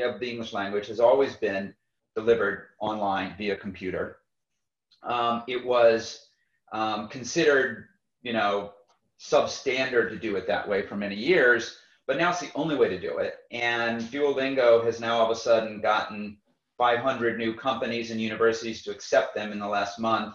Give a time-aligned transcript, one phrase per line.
[0.00, 1.74] of the English language has always been
[2.14, 4.18] delivered online via computer.
[5.02, 6.28] Um, it was
[6.72, 7.86] um, considered,
[8.22, 8.72] you know,
[9.20, 12.88] substandard to do it that way for many years, but now it's the only way
[12.88, 13.36] to do it.
[13.50, 16.38] And Duolingo has now all of a sudden gotten
[16.78, 20.34] 500 new companies and universities to accept them in the last month.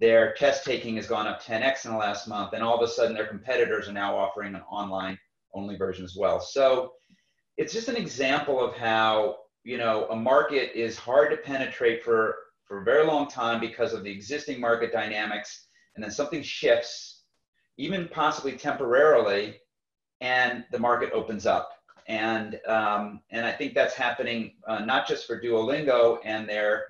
[0.00, 2.92] Their test taking has gone up 10x in the last month, and all of a
[2.92, 5.18] sudden their competitors are now offering an online
[5.54, 6.40] only version as well.
[6.40, 6.92] So
[7.58, 12.36] it's just an example of how you know a market is hard to penetrate for
[12.64, 17.24] for a very long time because of the existing market dynamics, and then something shifts,
[17.76, 19.56] even possibly temporarily,
[20.20, 21.70] and the market opens up.
[22.06, 26.84] And um, and I think that's happening uh, not just for Duolingo and their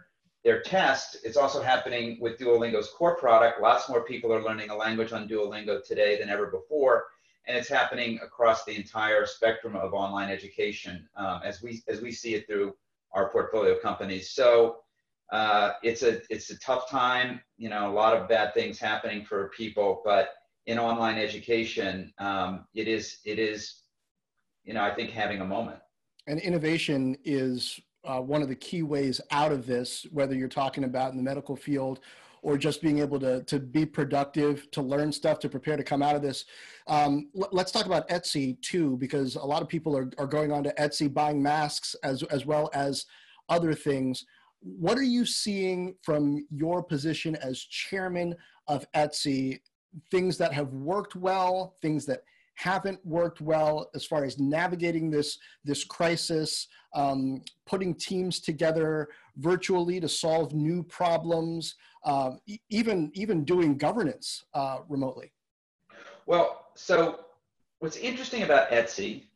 [0.44, 1.16] their test.
[1.24, 3.60] It's also happening with Duolingo's core product.
[3.60, 7.06] Lots more people are learning a language on Duolingo today than ever before,
[7.48, 12.12] and it's happening across the entire spectrum of online education um, as we as we
[12.12, 12.74] see it through
[13.12, 14.30] our portfolio companies.
[14.30, 14.78] So.
[15.30, 17.38] Uh, it's a it's a tough time.
[17.58, 20.30] You know, a lot of bad things happening for people, but
[20.68, 23.82] in online education, um, it is it is,
[24.64, 25.80] you know, I think having a moment.
[26.26, 30.84] And innovation is uh, one of the key ways out of this, whether you're talking
[30.84, 32.00] about in the medical field
[32.42, 36.02] or just being able to, to be productive, to learn stuff, to prepare to come
[36.02, 36.44] out of this.
[36.86, 40.52] Um, l- let's talk about Etsy too, because a lot of people are, are going
[40.52, 43.06] on to Etsy buying masks as, as well as
[43.48, 44.24] other things.
[44.60, 48.34] What are you seeing from your position as chairman
[48.66, 49.60] of Etsy
[50.10, 52.22] things that have worked well, things that
[52.58, 60.00] haven't worked well as far as navigating this this crisis, um, putting teams together virtually
[60.00, 62.32] to solve new problems, uh,
[62.68, 65.32] even even doing governance uh, remotely.
[66.26, 67.20] Well, so
[67.78, 69.26] what's interesting about Etsy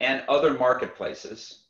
[0.00, 1.64] and other marketplaces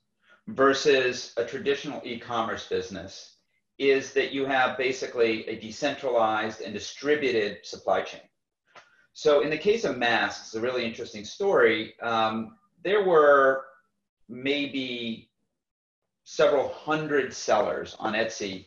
[0.48, 3.36] versus a traditional e-commerce business
[3.78, 8.22] is that you have basically a decentralized and distributed supply chain.
[9.16, 11.94] So in the case of masks, a really interesting story.
[12.02, 13.64] Um, there were
[14.28, 15.30] maybe
[16.24, 18.66] several hundred sellers on Etsy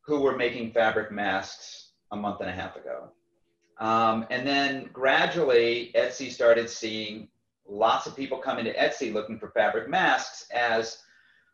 [0.00, 3.10] who were making fabric masks a month and a half ago.
[3.78, 7.28] Um, and then gradually, Etsy started seeing
[7.68, 11.02] lots of people come into Etsy looking for fabric masks as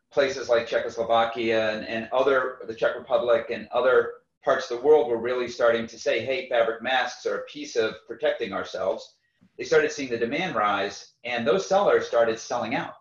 [0.09, 5.07] places like Czechoslovakia and, and other, the Czech Republic and other parts of the world
[5.07, 9.15] were really starting to say, hey, fabric masks are a piece of protecting ourselves.
[9.57, 12.93] They started seeing the demand rise, and those sellers started selling out.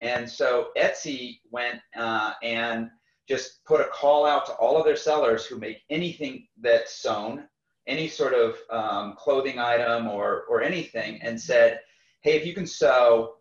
[0.00, 2.90] And so Etsy went uh, and
[3.28, 7.48] just put a call out to all of their sellers who make anything that's sewn,
[7.86, 11.80] any sort of um, clothing item or, or anything, and said,
[12.22, 13.36] hey, if you can sew,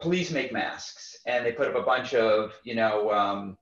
[0.00, 1.18] please make masks.
[1.26, 3.58] And they put up a bunch of, you know, um,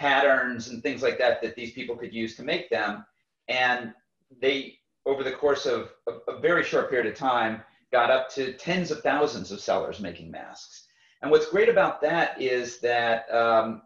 [0.00, 3.04] patterns and things like that that these people could use to make them.
[3.48, 3.92] And
[4.40, 7.60] they, over the course of a, a very short period of time,
[7.92, 10.86] got up to tens of thousands of sellers making masks.
[11.20, 13.82] And what's great about that is that um,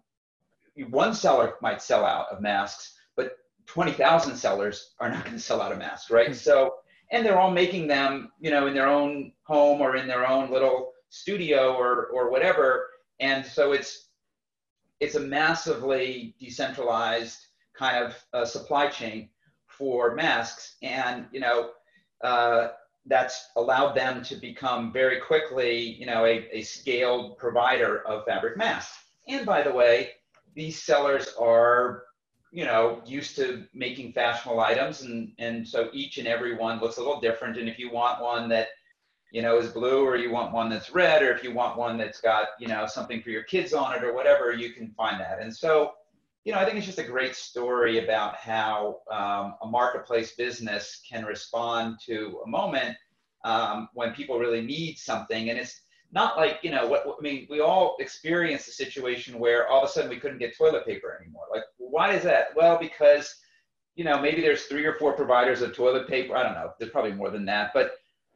[0.89, 5.61] one seller might sell out of masks, but 20,000 sellers are not going to sell
[5.61, 6.27] out of masks, right?
[6.27, 6.35] Mm-hmm.
[6.35, 6.77] So,
[7.11, 10.53] and they're all making them, you know, in their own home or in their own
[10.53, 12.89] little studio or, or whatever.
[13.19, 14.11] And so it's,
[15.05, 19.29] it's a massively decentralized kind of uh, supply chain
[19.67, 21.71] for masks, and you know
[22.23, 22.69] uh,
[23.07, 28.57] that's allowed them to become very quickly, you know, a, a scaled provider of fabric
[28.57, 28.97] masks.
[29.29, 30.13] And by the way,
[30.55, 32.05] these sellers are
[32.51, 35.03] you know used to making fashionable items.
[35.03, 37.59] And and so each and every one looks a little different.
[37.59, 38.69] And if you want one that
[39.35, 41.99] you know, is blue or you want one that's red or if you want one
[41.99, 45.21] that's got, you know, something for your kids on it or whatever, you can find
[45.21, 45.43] that.
[45.43, 45.95] And so,
[46.45, 51.03] you know, I think it's just a great story about how um, a marketplace business
[51.11, 52.97] can respond to a moment
[53.45, 55.51] um, when people really need something.
[55.51, 55.81] And it's
[56.13, 59.89] not like, you know, what, I mean, we all experienced a situation where all of
[59.89, 61.47] a sudden we couldn't get toilet paper anymore.
[61.51, 62.51] Like, why is that?
[62.55, 63.35] Well, because,
[63.97, 66.37] you know, maybe there's three or four providers of toilet paper.
[66.37, 66.71] I don't know.
[66.79, 67.73] There's probably more than that.
[67.75, 67.95] But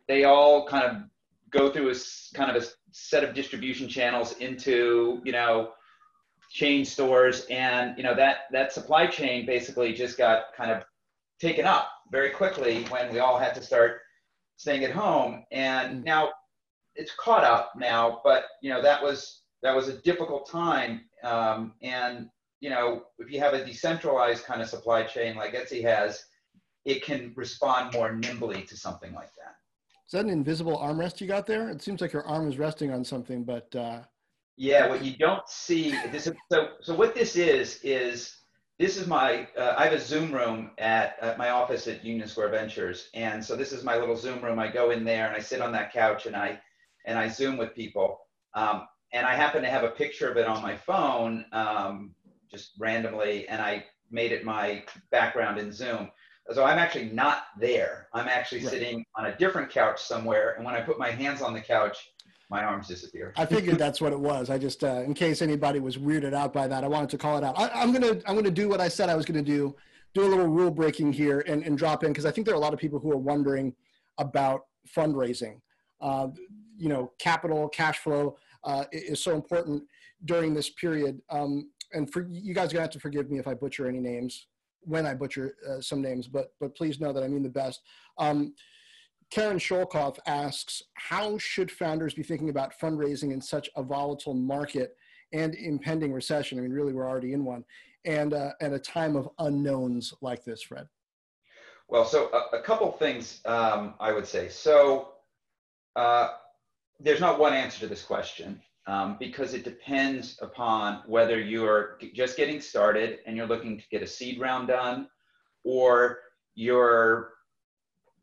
[0.08, 1.02] they all kind of
[1.50, 1.94] go through a
[2.34, 5.70] kind of a set of distribution channels into you know
[6.50, 7.46] chain stores.
[7.50, 10.82] And you know that that supply chain basically just got kind of
[11.40, 14.00] taken up very quickly when we all had to start
[14.56, 15.44] staying at home.
[15.52, 16.04] And mm.
[16.04, 16.30] now
[16.96, 21.02] it's caught up now but you know that was that was a difficult time.
[21.22, 22.28] Um, and
[22.60, 26.24] you know if you have a decentralized kind of supply chain like etsy has
[26.84, 29.54] it can respond more nimbly to something like that
[30.08, 31.68] is that an invisible armrest you got there?
[31.68, 34.00] It seems like your arm is resting on something, but uh,
[34.56, 38.34] Yeah, what you don't see this is so so what this is is
[38.78, 42.26] this is my uh, I have a Zoom room at, at my office at Union
[42.26, 44.58] Square Ventures, and so this is my little Zoom room.
[44.58, 46.58] I go in there and I sit on that couch and I
[47.04, 48.20] and I Zoom with people.
[48.54, 52.14] Um, and I happen to have a picture of it on my phone, um,
[52.50, 56.10] just randomly, and I made it my background in Zoom.
[56.52, 58.08] So I'm actually not there.
[58.14, 58.70] I'm actually right.
[58.70, 62.10] sitting on a different couch somewhere, and when I put my hands on the couch,
[62.50, 63.34] my arms disappear.
[63.36, 64.48] I figured that's what it was.
[64.48, 67.36] I just, uh, in case anybody was weirded out by that, I wanted to call
[67.36, 67.58] it out.
[67.58, 69.76] I, am gonna, I'm gonna do what I said I was gonna do,
[70.14, 72.58] do a little rule breaking here and, and drop in because I think there are
[72.58, 73.74] a lot of people who are wondering
[74.16, 74.62] about
[74.96, 75.60] fundraising.
[76.00, 76.28] Uh,
[76.78, 79.82] you know, capital, cash flow uh, is so important
[80.24, 81.20] during this period.
[81.28, 84.00] Um, and for you guys, are gonna have to forgive me if I butcher any
[84.00, 84.46] names
[84.82, 87.80] when I butcher uh, some names, but but please know that I mean the best.
[88.18, 88.54] Um,
[89.30, 94.96] Karen Sholkoff asks, how should founders be thinking about fundraising in such a volatile market
[95.34, 96.58] and impending recession?
[96.58, 97.64] I mean, really, we're already in one,
[98.06, 100.88] and uh, at a time of unknowns like this, Fred.
[101.88, 104.48] Well, so a, a couple things um, I would say.
[104.48, 105.10] So
[105.96, 106.30] uh,
[107.00, 112.38] there's not one answer to this question um, because it depends upon whether you're just
[112.38, 115.06] getting started and you're looking to get a seed round done,
[115.62, 116.20] or
[116.54, 117.34] you're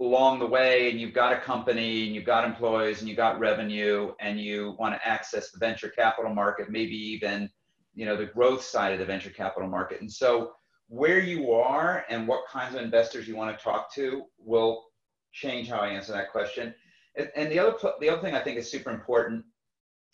[0.02, 3.40] along the way and you've got a company and you've got employees and you've got
[3.40, 7.48] revenue and you want to access the venture capital market, maybe even
[7.94, 10.02] you know the growth side of the venture capital market.
[10.02, 10.54] And so
[10.88, 14.86] where you are and what kinds of investors you want to talk to will
[15.32, 16.74] change how I answer that question.
[17.16, 19.46] And, and the other the other thing I think is super important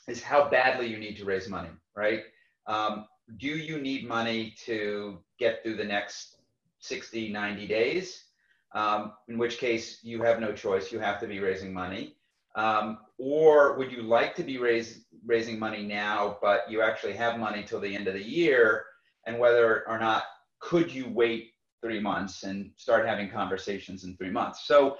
[0.08, 2.24] is how badly you need to raise money, right?
[2.68, 3.06] Um,
[3.38, 6.38] do you need money to get through the next
[6.80, 8.26] 60, 90 days?
[8.74, 10.92] um, in which case you have no choice.
[10.92, 12.16] You have to be raising money.
[12.56, 17.40] Um, or would you like to be raise, raising money now, but you actually have
[17.40, 18.86] money till the end of the year?
[19.26, 20.24] And whether or not
[20.60, 21.52] could you wait
[21.82, 24.66] three months and start having conversations in three months?
[24.66, 24.98] So,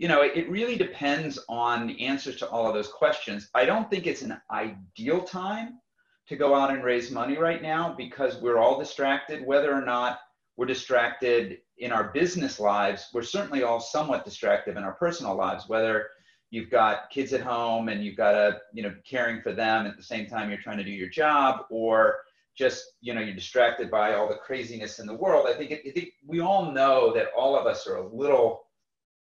[0.00, 3.50] you know, it, it really depends on the answers to all of those questions.
[3.54, 5.78] I don't think it's an ideal time
[6.26, 10.20] to go out and raise money right now because we're all distracted, whether or not
[10.56, 13.10] we're distracted in our business lives.
[13.12, 16.08] We're certainly all somewhat distracted in our personal lives, whether
[16.48, 19.98] you've got kids at home and you've got to, you know, caring for them at
[19.98, 22.20] the same time you're trying to do your job, or
[22.56, 25.46] just, you know, you're distracted by all the craziness in the world.
[25.46, 28.62] I think, it, I think we all know that all of us are a little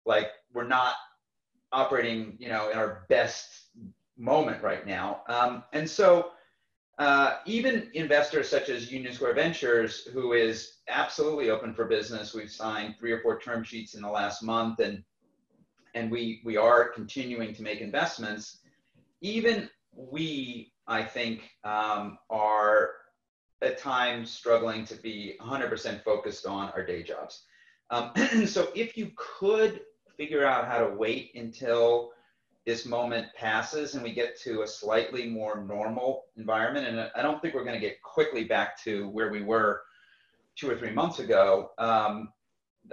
[0.05, 0.95] like we're not
[1.71, 3.67] operating, you know, in our best
[4.17, 5.21] moment right now.
[5.27, 6.31] Um, and so,
[6.97, 12.51] uh, even investors such as Union Square Ventures, who is absolutely open for business, we've
[12.51, 15.01] signed three or four term sheets in the last month, and
[15.95, 18.59] and we we are continuing to make investments.
[19.21, 22.91] Even we, I think, um, are
[23.61, 27.43] at times struggling to be 100% focused on our day jobs.
[27.89, 28.11] Um,
[28.45, 29.81] so if you could
[30.19, 32.11] figure out how to wait until
[32.65, 36.85] this moment passes and we get to a slightly more normal environment.
[36.85, 39.81] And I don't think we're going to get quickly back to where we were
[40.57, 41.71] two or three months ago.
[41.77, 42.33] Um,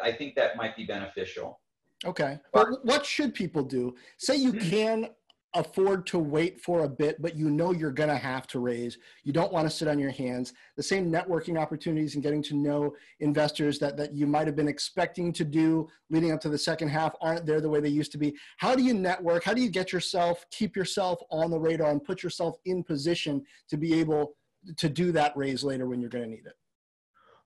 [0.01, 1.59] I think that might be beneficial.
[2.05, 2.39] Okay.
[2.53, 3.97] But what should people do?
[4.19, 5.09] Say you can
[5.57, 8.99] afford to wait for a bit, but you know you're going to have to raise.
[9.25, 10.53] You don't want to sit on your hands.
[10.77, 14.69] The same networking opportunities and getting to know investors that, that you might have been
[14.69, 18.13] expecting to do leading up to the second half aren't there the way they used
[18.13, 18.37] to be.
[18.59, 19.45] How do you network?
[19.45, 23.45] How do you get yourself, keep yourself on the radar and put yourself in position
[23.69, 24.37] to be able
[24.77, 26.55] to do that raise later when you're going to need it?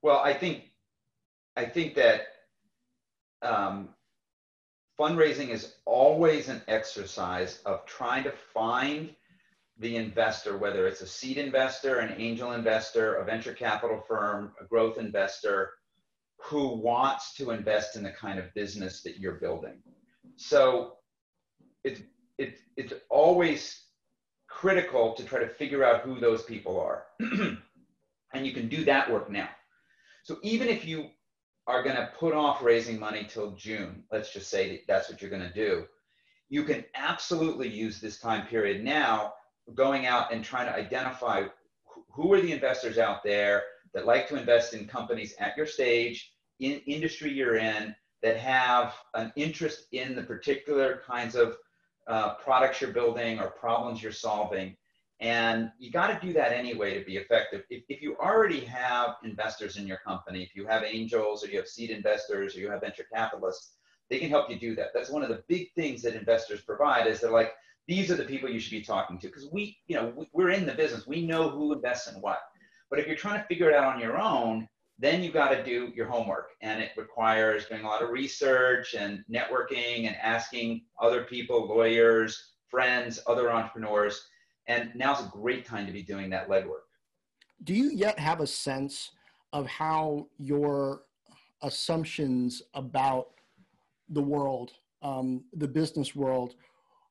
[0.03, 0.73] Well, I think,
[1.57, 2.23] I think that
[3.43, 3.91] um,
[5.01, 9.15] fundraising is always an exercise of trying to find
[9.79, 14.65] the investor, whether it's a seed investor, an angel investor, a venture capital firm, a
[14.65, 15.73] growth investor,
[16.37, 19.79] who wants to invest in the kind of business that you're building.
[20.37, 20.99] So
[21.83, 22.03] it's,
[22.37, 23.85] it's, it's always
[24.49, 27.05] critical to try to figure out who those people are.
[28.35, 29.49] and you can do that work now.
[30.25, 31.09] So even if you
[31.71, 35.23] are going to put off raising money till June, let's just say that that's what
[35.23, 35.85] you're going to do,
[36.49, 39.35] you can absolutely use this time period now
[39.75, 41.45] going out and trying to identify
[42.13, 43.63] who are the investors out there
[43.95, 48.95] that like to invest in companies at your stage, in industry you're in, that have
[49.15, 51.57] an interest in the particular kinds of
[52.09, 54.77] uh, products you're building or problems you're solving
[55.21, 57.63] and you got to do that anyway to be effective.
[57.69, 61.59] If, if you already have investors in your company, if you have angels or you
[61.59, 63.73] have seed investors or you have venture capitalists,
[64.09, 64.89] they can help you do that.
[64.95, 67.53] That's one of the big things that investors provide is they're like,
[67.87, 70.67] these are the people you should be talking to because we, you know, we're in
[70.67, 71.07] the business.
[71.07, 72.41] We know who invests in what.
[72.89, 75.65] But if you're trying to figure it out on your own, then you got to
[75.65, 80.83] do your homework and it requires doing a lot of research and networking and asking
[81.01, 84.29] other people, lawyers, friends, other entrepreneurs.
[84.71, 86.87] And now's a great time to be doing that legwork.
[87.65, 89.11] Do you yet have a sense
[89.53, 91.03] of how your
[91.63, 93.31] assumptions about
[94.11, 94.71] the world,
[95.03, 96.55] um, the business world,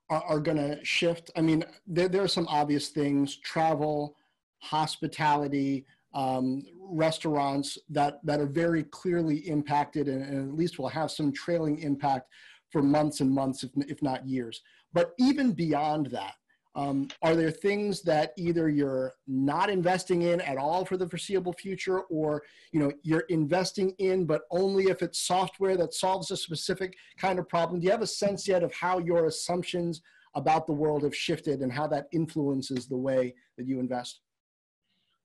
[0.09, 1.31] are, are going to shift?
[1.35, 4.15] I mean, there, there are some obvious things travel,
[4.59, 11.11] hospitality, um, restaurants that, that are very clearly impacted and, and, at least will have
[11.11, 12.29] some trailing impact
[12.69, 14.61] for months and months, if, if not years.
[14.93, 16.35] But even beyond that,
[16.75, 21.53] um, are there things that either you're not investing in at all for the foreseeable
[21.53, 26.37] future, or you know you're investing in, but only if it's software that solves a
[26.37, 27.79] specific kind of problem?
[27.79, 30.01] Do you have a sense yet of how your assumptions
[30.35, 34.21] about the world have shifted and how that influences the way that you invest?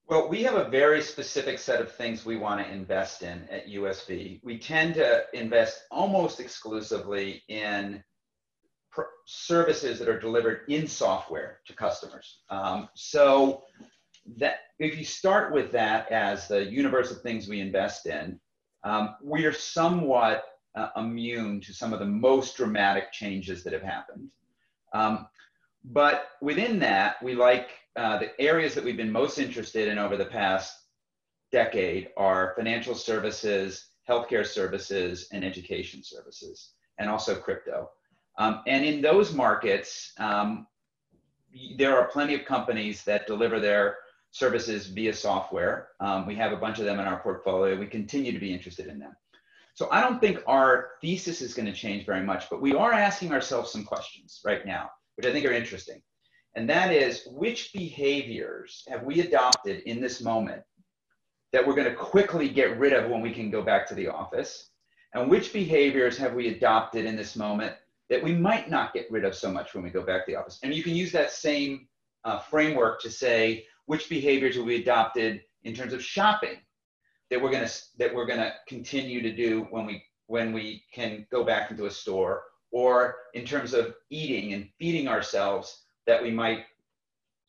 [0.07, 3.69] Well, we have a very specific set of things we want to invest in at
[3.69, 4.41] USV.
[4.43, 8.03] We tend to invest almost exclusively in
[9.27, 12.41] services that are delivered in software to customers.
[12.51, 13.63] Um, so
[14.37, 18.41] that if you start with that as the universe of things we invest in,
[18.85, 23.83] um, we are somewhat uh, immune to some of the most dramatic changes that have
[23.83, 24.29] happened.
[24.93, 25.27] Um,
[25.85, 30.17] but within that, we like uh, the areas that we've been most interested in over
[30.17, 30.75] the past
[31.53, 37.91] decade are financial services, healthcare services, and education services, and also crypto.
[38.37, 40.67] Um, and in those markets, um,
[41.77, 43.99] there are plenty of companies that deliver their
[44.33, 45.91] services via software.
[46.01, 47.79] Um, we have a bunch of them in our portfolio.
[47.79, 49.15] We continue to be interested in them.
[49.75, 52.93] So I don't think our thesis is going to change very much, but we are
[52.93, 56.03] asking ourselves some questions right now, which I think are interesting.
[56.57, 60.63] And that is which behaviors have we adopted in this moment
[61.53, 64.09] that we're going to quickly get rid of when we can go back to the
[64.09, 64.71] office?
[65.15, 67.75] And which behaviors have we adopted in this moment
[68.11, 70.39] that we might not get rid of so much when we go back to the
[70.39, 70.59] office?
[70.63, 71.89] And you can use that same
[72.25, 76.59] uh, framework to say which behaviors will we adopted in terms of shopping
[77.31, 81.45] that we're to that we're to continue to do when we when we can go
[81.45, 86.65] back into a store or in terms of eating and feeding ourselves that we might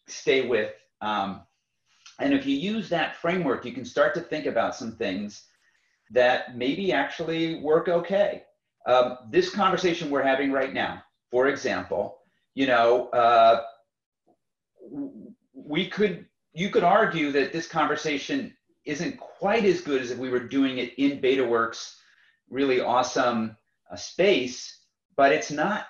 [0.08, 0.74] stay with.
[1.02, 1.42] Um,
[2.20, 5.46] and if you use that framework, you can start to think about some things
[6.12, 8.44] that maybe actually work okay.
[8.86, 12.20] Um, this conversation we're having right now, for example,
[12.54, 13.63] you know, uh,
[15.54, 20.30] we could, you could argue that this conversation isn't quite as good as if we
[20.30, 21.96] were doing it in BetaWorks,
[22.50, 23.58] really awesome
[23.92, 24.82] uh, space,
[25.18, 25.88] but it's not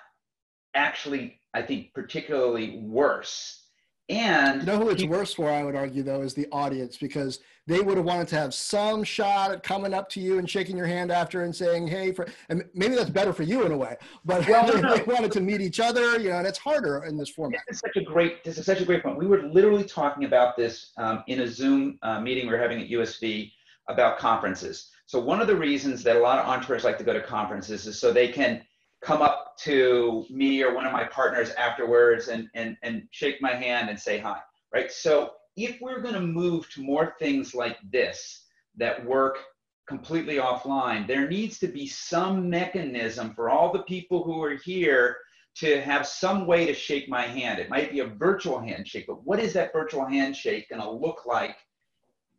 [0.74, 3.65] actually I think, particularly worse.
[4.08, 6.96] And you know who it's people, worse for, I would argue, though, is the audience
[6.96, 10.48] because they would have wanted to have some shot at coming up to you and
[10.48, 13.72] shaking your hand after and saying, "Hey," for and maybe that's better for you in
[13.72, 13.96] a way.
[14.24, 17.16] But well, they, they, wanted to meet each other, you know, and it's harder in
[17.16, 17.62] this format.
[17.66, 18.44] This is such a great.
[18.44, 19.18] This is such a great point.
[19.18, 22.80] We were literally talking about this um, in a Zoom uh, meeting we were having
[22.80, 23.50] at USV
[23.88, 24.90] about conferences.
[25.06, 27.86] So one of the reasons that a lot of entrepreneurs like to go to conferences
[27.86, 28.62] is so they can
[29.02, 33.52] come up to me or one of my partners afterwards and, and, and shake my
[33.52, 34.38] hand and say hi,
[34.72, 34.90] right?
[34.90, 39.38] So if we're going to move to more things like this that work
[39.86, 45.18] completely offline, there needs to be some mechanism for all the people who are here
[45.56, 47.58] to have some way to shake my hand.
[47.58, 51.24] It might be a virtual handshake, but what is that virtual handshake going to look
[51.24, 51.56] like?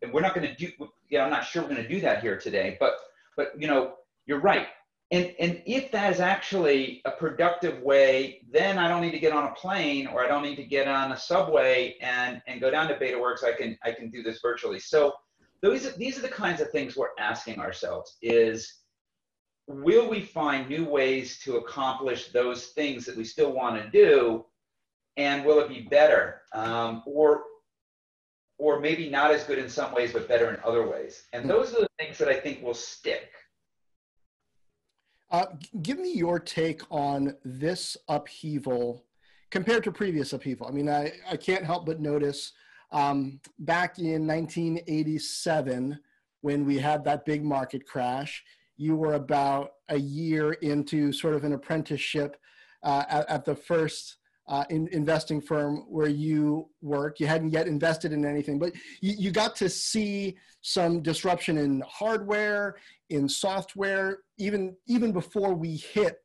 [0.01, 0.71] And we're not going to do,
[1.09, 2.97] yeah, I'm not sure we're going to do that here today, but,
[3.35, 3.93] but, you know,
[4.27, 4.67] you're right
[5.11, 9.31] and, and if that is actually a productive way, then I don't need to get
[9.31, 12.69] on a plane or I don't need to get on a subway and, and go
[12.69, 13.43] down to BetaWorks.
[13.43, 14.79] I can, I can do this virtually.
[14.79, 15.13] So
[15.61, 18.81] those, these are the kinds of things we're asking ourselves is,
[19.67, 24.45] will we find new ways to accomplish those things that we still want to do?
[25.15, 26.41] And will it be better?
[26.53, 27.43] Um, or,
[28.59, 31.23] or maybe not as good in some ways, but better in other ways.
[31.31, 33.29] And those are the things that I think will stick.
[35.29, 35.45] Uh,
[35.81, 39.03] give me your take on this upheaval
[39.49, 40.67] compared to previous upheaval.
[40.67, 42.53] I mean, I, I can't help but notice
[42.91, 45.99] um, back in 1987,
[46.41, 48.43] when we had that big market crash,
[48.77, 52.37] you were about a year into sort of an apprenticeship
[52.83, 57.19] uh, at, at, the first uh, in, investing firm where you work.
[57.19, 61.83] You hadn't yet invested in anything, but you, you got to see some disruption in
[61.87, 62.77] hardware,
[63.09, 66.17] in software, even even before we hit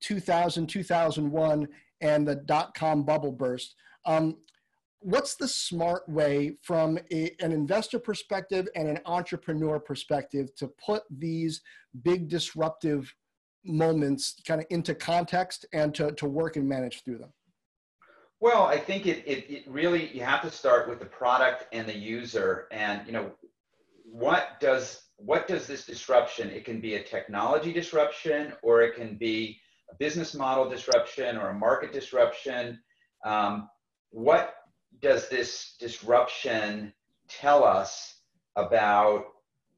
[0.00, 1.68] 2000, 2001,
[2.00, 3.74] and the dot com bubble burst.
[4.04, 4.36] Um,
[5.00, 11.02] what's the smart way from a, an investor perspective and an entrepreneur perspective to put
[11.10, 11.60] these
[12.02, 13.14] big disruptive
[13.64, 17.32] moments kind of into context and to, to work and manage through them?
[18.46, 21.84] Well, I think it, it, it really, you have to start with the product and
[21.84, 23.32] the user and, you know,
[24.04, 29.16] what does, what does this disruption, it can be a technology disruption or it can
[29.16, 29.58] be
[29.90, 32.78] a business model disruption or a market disruption.
[33.24, 33.68] Um,
[34.10, 34.54] what
[35.00, 36.92] does this disruption
[37.28, 38.20] tell us
[38.54, 39.24] about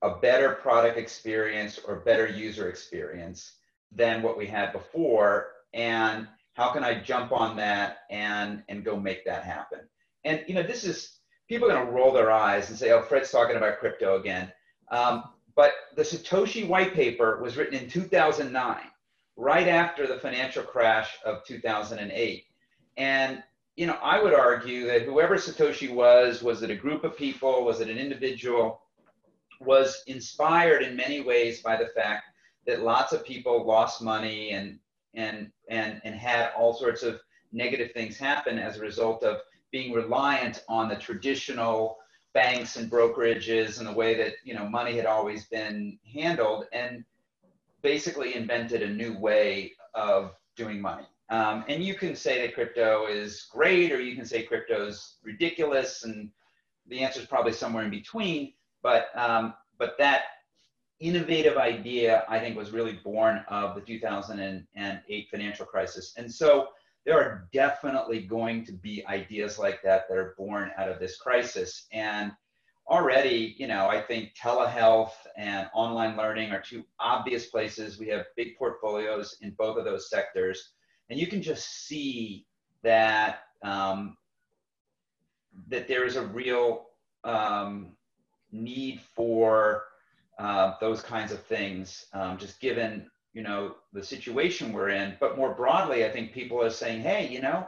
[0.03, 3.55] a better product experience or better user experience
[3.93, 5.53] than what we had before?
[5.73, 9.79] And how can I jump on that and, and go make that happen?
[10.25, 13.01] And, you know, this is, people are going to roll their eyes and say, oh,
[13.01, 14.53] Fred's talking about crypto again.
[14.91, 15.23] Um,
[15.55, 18.77] but the Satoshi white paper was written in 2009,
[19.37, 22.45] right after the financial crash of 2008.
[22.97, 23.43] And,
[23.77, 27.65] you know, I would argue that whoever Satoshi was, was it a group of people,
[27.65, 28.81] was it an individual,
[29.61, 32.25] was inspired in many ways by the fact
[32.67, 34.81] that lots of people lost money and
[35.19, 37.21] and and and had all sorts of
[37.53, 39.39] negative things happen as a result of
[39.71, 41.99] being reliant on the traditional
[42.33, 47.05] banks and brokerages and the way that you know money had always been handled and
[47.83, 51.07] basically invented a new way of doing money.
[51.31, 55.17] Um, and you can say that crypto is great or you can say crypto is
[55.23, 56.31] ridiculous and
[56.87, 60.23] the answer is probably somewhere in between but um, but that
[61.01, 66.15] innovative idea, I think, was really born of the 2008 financial crisis.
[66.17, 66.69] And so
[67.05, 71.17] there are definitely going to be ideas like that that are born out of this
[71.17, 71.87] crisis.
[71.93, 72.33] And
[72.89, 77.99] already, you know, I think telehealth and online learning are two obvious places.
[77.99, 80.73] We have big portfolios in both of those sectors.
[81.11, 82.47] And you can just see
[82.83, 84.17] that um,
[85.69, 86.87] that there is a real
[87.25, 87.93] um,
[88.53, 89.85] need for
[90.39, 95.17] uh, those kinds of things, um, just given you know the situation we're in.
[95.21, 97.67] But more broadly, I think people are saying, hey, you know,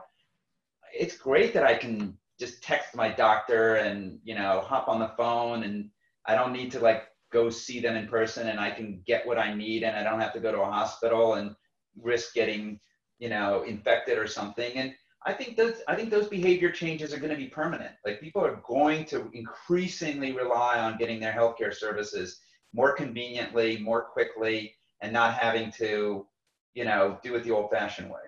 [0.92, 5.12] it's great that I can just text my doctor and you know hop on the
[5.16, 5.90] phone, and
[6.26, 9.38] I don't need to like go see them in person, and I can get what
[9.38, 11.54] I need, and I don't have to go to a hospital and
[12.00, 12.78] risk getting
[13.18, 14.72] you know infected or something.
[14.74, 14.94] And
[15.26, 17.94] I think those I think those behavior changes are going to be permanent.
[18.04, 22.40] Like people are going to increasingly rely on getting their healthcare services
[22.72, 26.26] more conveniently, more quickly, and not having to,
[26.74, 28.20] you know, do it the old-fashioned way.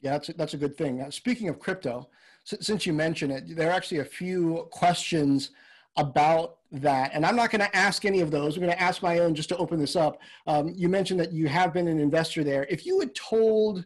[0.00, 0.98] Yeah, that's a, that's a good thing.
[0.98, 2.08] Now, speaking of crypto,
[2.44, 5.50] since you mentioned it, there are actually a few questions
[5.96, 7.10] about that.
[7.12, 8.56] And I'm not going to ask any of those.
[8.56, 10.20] I'm going to ask my own just to open this up.
[10.46, 12.66] Um, you mentioned that you have been an investor there.
[12.70, 13.84] If you had told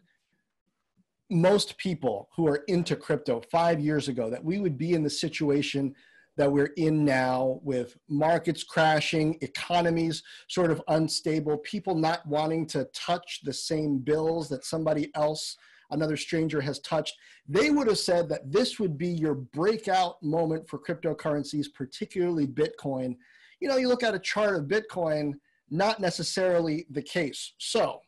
[1.29, 5.09] most people who are into crypto five years ago that we would be in the
[5.09, 5.95] situation
[6.37, 12.85] that we're in now with markets crashing, economies sort of unstable, people not wanting to
[12.93, 15.55] touch the same bills that somebody else,
[15.91, 17.15] another stranger has touched,
[17.47, 23.15] they would have said that this would be your breakout moment for cryptocurrencies, particularly Bitcoin.
[23.59, 25.33] You know, you look at a chart of Bitcoin,
[25.69, 27.53] not necessarily the case.
[27.59, 27.99] So,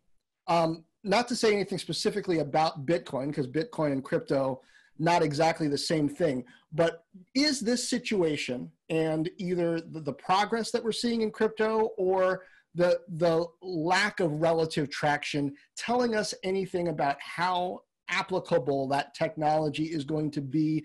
[0.48, 4.62] um, not to say anything specifically about Bitcoin, because Bitcoin and crypto
[5.00, 6.44] not exactly the same thing.
[6.72, 7.04] But
[7.34, 12.44] is this situation and either the, the progress that we're seeing in crypto or
[12.76, 17.80] the the lack of relative traction telling us anything about how
[18.10, 20.84] applicable that technology is going to be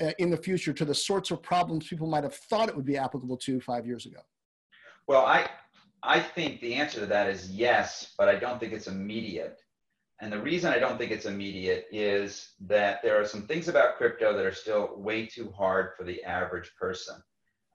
[0.00, 2.84] uh, in the future to the sorts of problems people might have thought it would
[2.84, 4.20] be applicable to five years ago?
[5.06, 5.48] Well, I
[6.02, 9.60] I think the answer to that is yes, but I don't think it's immediate.
[10.24, 13.96] And the reason I don't think it's immediate is that there are some things about
[13.96, 17.22] crypto that are still way too hard for the average person.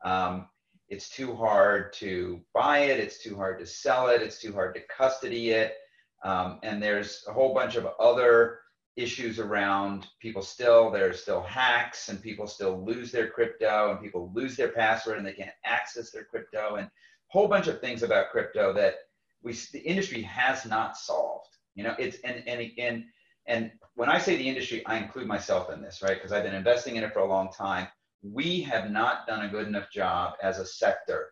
[0.03, 0.47] Um,
[0.87, 4.73] it's too hard to buy it, it's too hard to sell it, it's too hard
[4.73, 5.75] to custody it.
[6.23, 8.61] Um, and there's a whole bunch of other
[8.95, 14.31] issues around people still, there's still hacks and people still lose their crypto and people
[14.33, 16.91] lose their password and they can't access their crypto and a
[17.27, 18.95] whole bunch of things about crypto that
[19.43, 21.48] we, the industry has not solved.
[21.79, 23.05] You know, it's and and and
[23.47, 26.15] and when I say the industry, I include myself in this, right?
[26.15, 27.87] Because I've been investing in it for a long time.
[28.21, 31.29] We have not done a good enough job as a sector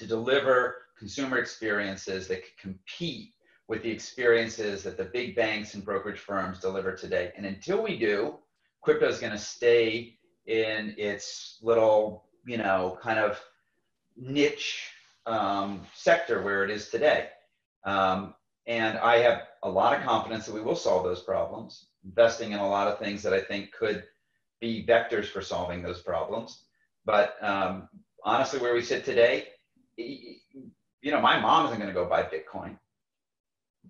[0.00, 3.30] to deliver consumer experiences that could compete
[3.68, 7.30] with the experiences that the big banks and brokerage firms deliver today.
[7.36, 8.38] And until we do,
[8.82, 13.40] crypto is going to stay in its little, you know, kind of
[14.16, 14.90] niche
[15.26, 17.28] um, sector where it is today.
[17.84, 18.34] Um,
[18.66, 22.58] and I have a lot of confidence that we will solve those problems, investing in
[22.58, 24.04] a lot of things that I think could
[24.60, 26.64] be vectors for solving those problems.
[27.04, 27.88] But um,
[28.24, 29.48] honestly, where we sit today,
[29.96, 32.78] you know, my mom isn't going to go buy Bitcoin.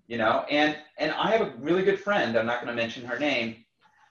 [0.07, 2.37] You know, and and I have a really good friend.
[2.37, 3.63] I'm not going to mention her name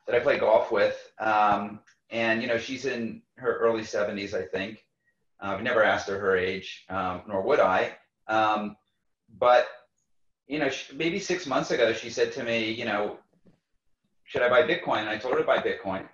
[0.07, 0.97] that I play golf with.
[1.21, 4.85] Um, and you know, she's in her early 70s, I think.
[5.41, 7.97] Uh, I've never asked her her age, um, nor would I.
[8.29, 8.77] Um,
[9.39, 9.69] but
[10.47, 13.19] you know, maybe six months ago, she said to me, you know,
[14.25, 15.01] should I buy Bitcoin?
[15.01, 16.09] And I told her to buy Bitcoin.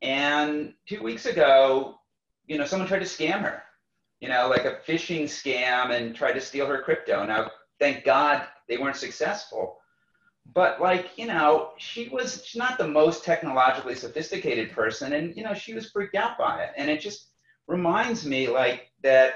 [0.00, 1.96] And two weeks ago,
[2.46, 3.62] you know, someone tried to scam her,
[4.20, 7.24] you know, like a phishing scam and tried to steal her crypto.
[7.24, 9.78] Now, thank God they weren't successful.
[10.54, 15.12] But like, you know, she was she's not the most technologically sophisticated person.
[15.12, 16.70] And, you know, she was freaked out by it.
[16.76, 17.28] And it just
[17.68, 19.34] reminds me like that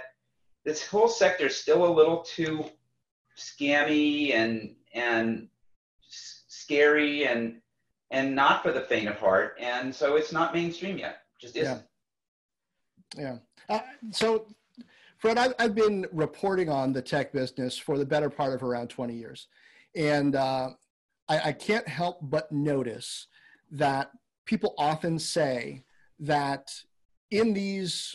[0.64, 2.64] this whole sector is still a little too
[3.36, 5.48] scammy and, and
[6.08, 7.60] scary and,
[8.10, 9.56] and not for the faint of heart.
[9.60, 11.18] And so it's not mainstream yet.
[11.40, 11.82] Just isn't.
[13.16, 13.36] Yeah.
[13.68, 13.76] yeah.
[13.76, 14.46] Uh, so,
[15.18, 18.88] Fred, I've, I've been reporting on the tech business for the better part of around
[18.88, 19.48] 20 years.
[19.94, 20.70] And uh,
[21.28, 23.26] I, I can't help but notice
[23.70, 24.10] that
[24.44, 25.82] people often say
[26.20, 26.70] that
[27.30, 28.14] in these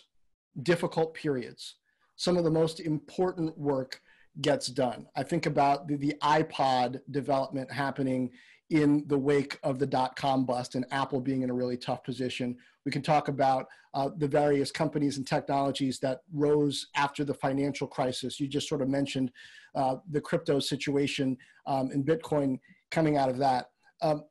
[0.64, 1.76] difficult periods,
[2.16, 4.02] some of the most important work
[4.40, 5.08] gets done.
[5.16, 8.32] I think about the, the iPod development happening
[8.70, 12.04] in the wake of the dot com bust and Apple being in a really tough
[12.06, 12.56] position.
[12.86, 17.88] We can talk about uh, the various companies and technologies that rose after the financial
[17.88, 18.40] crisis.
[18.40, 19.32] You just sort of mentioned
[19.76, 22.60] uh, the crypto situation um, and Bitcoin
[22.92, 23.66] coming out of that.
[24.02, 24.24] Um,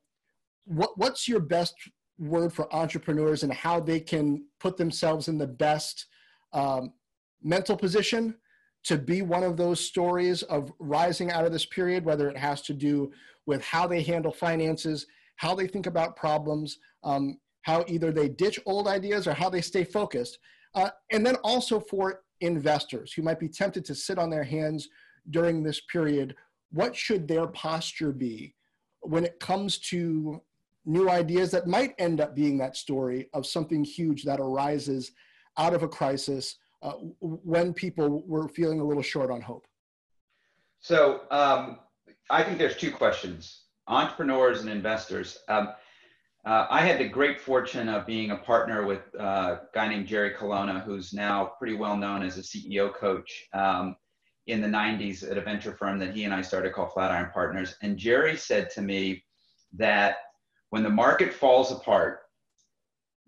[0.65, 1.75] what, what's your best
[2.17, 6.07] word for entrepreneurs and how they can put themselves in the best
[6.53, 6.93] um,
[7.43, 8.35] mental position
[8.83, 12.61] to be one of those stories of rising out of this period, whether it has
[12.63, 13.11] to do
[13.45, 18.59] with how they handle finances, how they think about problems, um, how either they ditch
[18.65, 20.39] old ideas or how they stay focused.
[20.73, 24.89] Uh, and then also for investors who might be tempted to sit on their hands
[25.29, 26.35] during this period,
[26.71, 28.55] what should their posture be
[29.01, 30.41] when it comes to
[30.85, 35.11] new ideas that might end up being that story of something huge that arises
[35.57, 39.65] out of a crisis uh, when people were feeling a little short on hope?
[40.79, 41.79] So um,
[42.29, 45.39] I think there's two questions entrepreneurs and investors.
[45.49, 45.69] Um,
[46.45, 50.07] uh, I had the great fortune of being a partner with uh, a guy named
[50.07, 53.95] Jerry Colonna, who's now pretty well known as a CEO coach um,
[54.47, 57.75] in the 90s at a venture firm that he and I started called Flatiron Partners.
[57.81, 59.23] And Jerry said to me
[59.77, 60.17] that
[60.71, 62.21] when the market falls apart,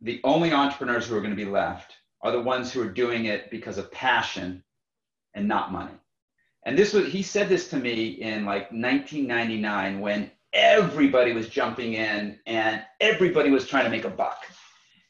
[0.01, 3.25] the only entrepreneurs who are going to be left are the ones who are doing
[3.25, 4.63] it because of passion
[5.35, 5.93] and not money.
[6.65, 11.93] And this was, he said this to me in like 1999 when everybody was jumping
[11.93, 14.45] in and everybody was trying to make a buck.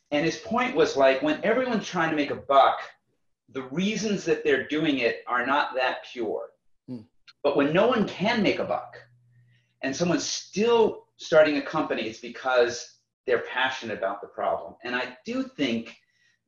[0.10, 2.80] And his point was like, when everyone's trying to make a buck,
[3.50, 6.50] the reasons that they're doing it are not that pure.
[6.90, 7.06] Mm.
[7.44, 8.98] But when no one can make a buck
[9.82, 12.98] and someone's still starting a company, it's because
[13.28, 14.76] they're passionate about the problem.
[14.84, 15.96] And I do think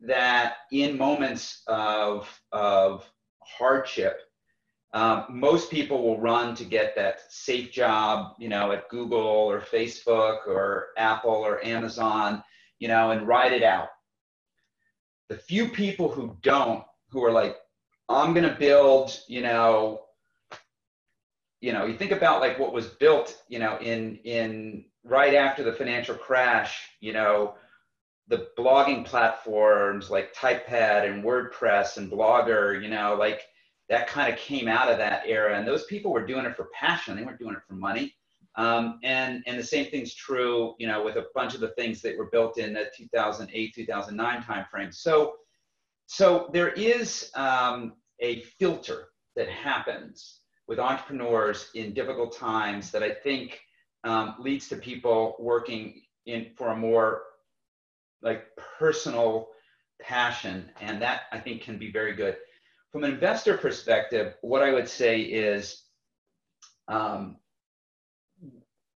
[0.01, 4.19] that in moments of, of hardship,
[4.93, 9.60] um, most people will run to get that safe job, you know, at Google or
[9.60, 12.41] Facebook or Apple or Amazon,
[12.79, 13.89] you know, and ride it out.
[15.27, 17.58] The few people who don't, who are like,
[18.08, 20.01] I'm going to build, you know,
[21.62, 25.63] you know, you think about like what was built, you know, in in right after
[25.63, 27.55] the financial crash, you know,
[28.27, 33.41] the blogging platforms like Typepad and WordPress and Blogger, you know, like
[33.89, 35.57] that kind of came out of that era.
[35.57, 37.15] And those people were doing it for passion.
[37.15, 38.15] They weren't doing it for money.
[38.55, 42.01] Um, and, and the same thing's true, you know, with a bunch of the things
[42.01, 44.93] that were built in the 2008, 2009 timeframe.
[44.93, 45.35] So,
[46.07, 53.11] so there is um, a filter that happens with entrepreneurs in difficult times that I
[53.11, 53.59] think
[54.03, 57.23] um, leads to people working in for a more
[58.21, 58.45] like
[58.80, 59.49] personal
[60.01, 62.38] passion, and that I think can be very good.
[62.91, 65.84] From an investor perspective, what I would say is
[66.88, 67.38] um,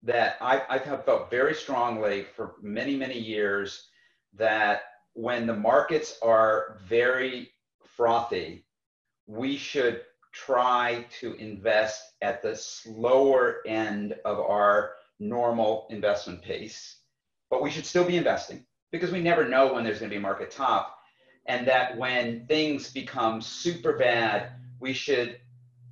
[0.02, 3.88] that I, I have felt very strongly for many, many years
[4.34, 4.82] that
[5.14, 7.50] when the markets are very
[7.96, 8.64] frothy,
[9.26, 10.02] we should
[10.32, 16.98] try to invest at the slower end of our normal investment pace,
[17.50, 20.18] but we should still be investing because we never know when there's going to be
[20.18, 20.98] a market top.
[21.46, 25.40] And that when things become super bad, we should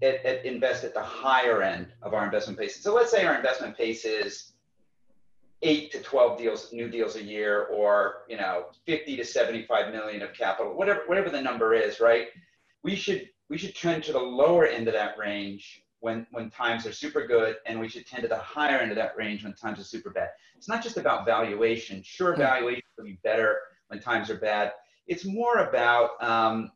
[0.03, 2.83] at, at invest at the higher end of our investment pace.
[2.83, 4.53] So let's say our investment pace is
[5.63, 10.23] eight to 12 deals, new deals a year, or, you know, 50 to 75 million
[10.23, 12.27] of capital, whatever, whatever the number is, right?
[12.83, 16.87] We should, we should trend to the lower end of that range when, when times
[16.87, 19.55] are super good, and we should tend to the higher end of that range when
[19.55, 20.29] times are super bad.
[20.57, 22.03] It's not just about valuation.
[22.03, 22.41] Sure, hmm.
[22.41, 24.73] valuation will be better when times are bad.
[25.07, 26.73] It's more about um,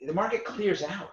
[0.00, 1.12] the market clears out,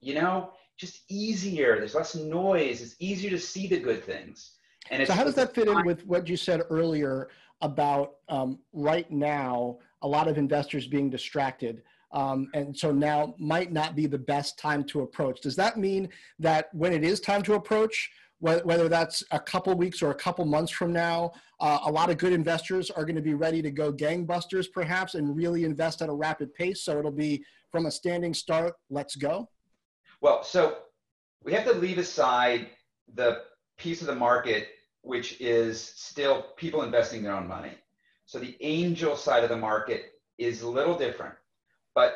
[0.00, 1.76] you know, just easier.
[1.78, 2.80] There's less noise.
[2.80, 4.52] It's easier to see the good things.
[4.90, 7.28] And so how does that fit in with what you said earlier
[7.60, 11.82] about um, right now, a lot of investors being distracted?
[12.12, 15.40] Um, and so now might not be the best time to approach.
[15.40, 20.00] Does that mean that when it is time to approach, whether that's a couple weeks
[20.02, 23.22] or a couple months from now, uh, a lot of good investors are going to
[23.22, 26.82] be ready to go gangbusters perhaps and really invest at a rapid pace.
[26.82, 29.48] So it'll be from a standing start, let's go.
[30.22, 30.78] Well, so
[31.44, 32.68] we have to leave aside
[33.14, 33.42] the
[33.76, 34.68] piece of the market
[35.02, 37.72] which is still people investing their own money.
[38.26, 41.34] So the angel side of the market is a little different.
[41.94, 42.14] But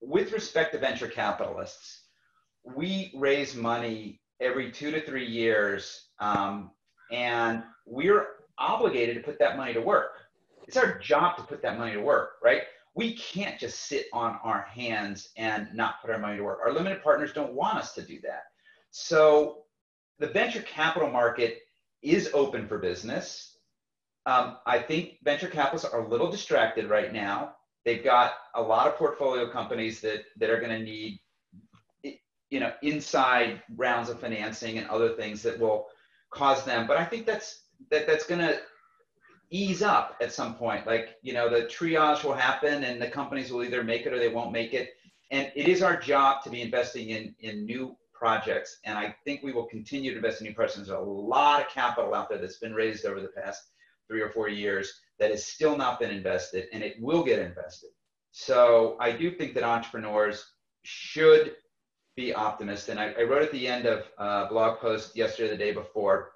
[0.00, 2.02] with respect to venture capitalists,
[2.64, 6.70] we raise money every two to three years, um,
[7.10, 8.26] and we're
[8.58, 10.12] obligated to put that money to work.
[10.66, 12.62] It's our job to put that money to work, right?
[12.94, 16.60] We can't just sit on our hands and not put our money to work.
[16.64, 18.44] Our limited partners don't want us to do that.
[18.90, 19.64] So
[20.18, 21.62] the venture capital market
[22.02, 23.58] is open for business.
[24.26, 27.56] Um, I think venture capitalists are a little distracted right now.
[27.84, 31.20] They've got a lot of portfolio companies that, that are going to need
[32.50, 35.86] you know inside rounds of financing and other things that will
[36.30, 38.60] cause them but i think that's that that's going to
[39.50, 43.50] ease up at some point like you know the triage will happen and the companies
[43.50, 44.90] will either make it or they won't make it
[45.30, 48.78] and it is our job to be investing in in new projects.
[48.84, 50.76] And I think we will continue to invest in new projects.
[50.76, 53.64] There's a lot of capital out there that's been raised over the past
[54.08, 57.90] three or four years that has still not been invested, and it will get invested.
[58.32, 60.44] So I do think that entrepreneurs
[60.82, 61.56] should
[62.16, 62.88] be optimists.
[62.88, 66.32] And I, I wrote at the end of a blog post yesterday, the day before,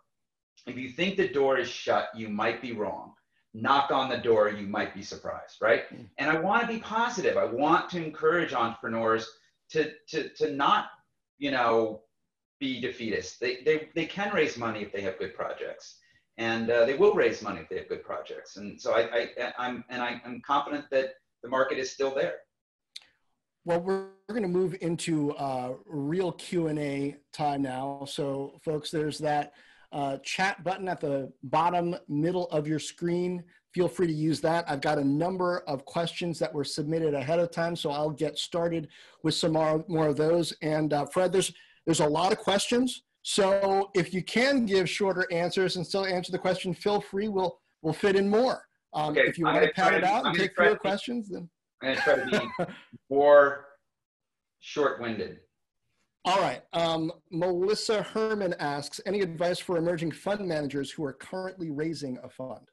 [0.67, 3.15] if you think the door is shut, you might be wrong.
[3.55, 5.85] Knock on the door, you might be surprised, right?
[5.89, 6.03] Hmm.
[6.19, 7.37] And I want to be positive.
[7.37, 9.29] I want to encourage entrepreneurs
[9.71, 10.91] to, to, to not
[11.39, 12.03] you know,
[12.61, 13.41] be defeatist.
[13.41, 15.99] They, they, they can raise money if they have good projects.
[16.39, 18.57] And uh, they will raise money if they have good projects.
[18.57, 22.37] And so I, I, I'm, and I, I'm confident that the market is still there.
[23.65, 28.05] Well, we're, we're going to move into uh, real Q&A time now.
[28.09, 29.53] So folks, there's that
[29.93, 33.43] uh, chat button at the bottom middle of your screen.
[33.75, 34.65] Feel free to use that.
[34.69, 38.39] I've got a number of questions that were submitted ahead of time, so I'll get
[38.39, 38.89] started
[39.23, 40.53] with some more, more of those.
[40.63, 41.53] And uh, Fred, there's,
[41.85, 43.03] there's a lot of questions.
[43.31, 47.29] So if you can give shorter answers and still answer the question, feel free.
[47.29, 48.63] We'll, we'll fit in more.
[48.95, 51.47] Um, okay, if you want to pad it out and take fewer questions, then.
[51.83, 52.73] I'm going to try to be
[53.11, 53.67] more
[54.61, 55.41] short-winded.
[56.25, 56.63] All right.
[56.73, 62.31] Um, Melissa Herman asks, any advice for emerging fund managers who are currently raising a
[62.31, 62.67] fund?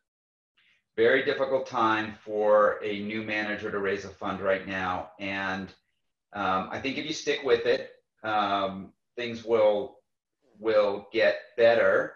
[0.96, 5.10] Very difficult time for a new manager to raise a fund right now.
[5.20, 5.68] And
[6.32, 7.90] um, I think if you stick with it,
[8.24, 9.98] um, things will
[10.60, 12.14] will get better.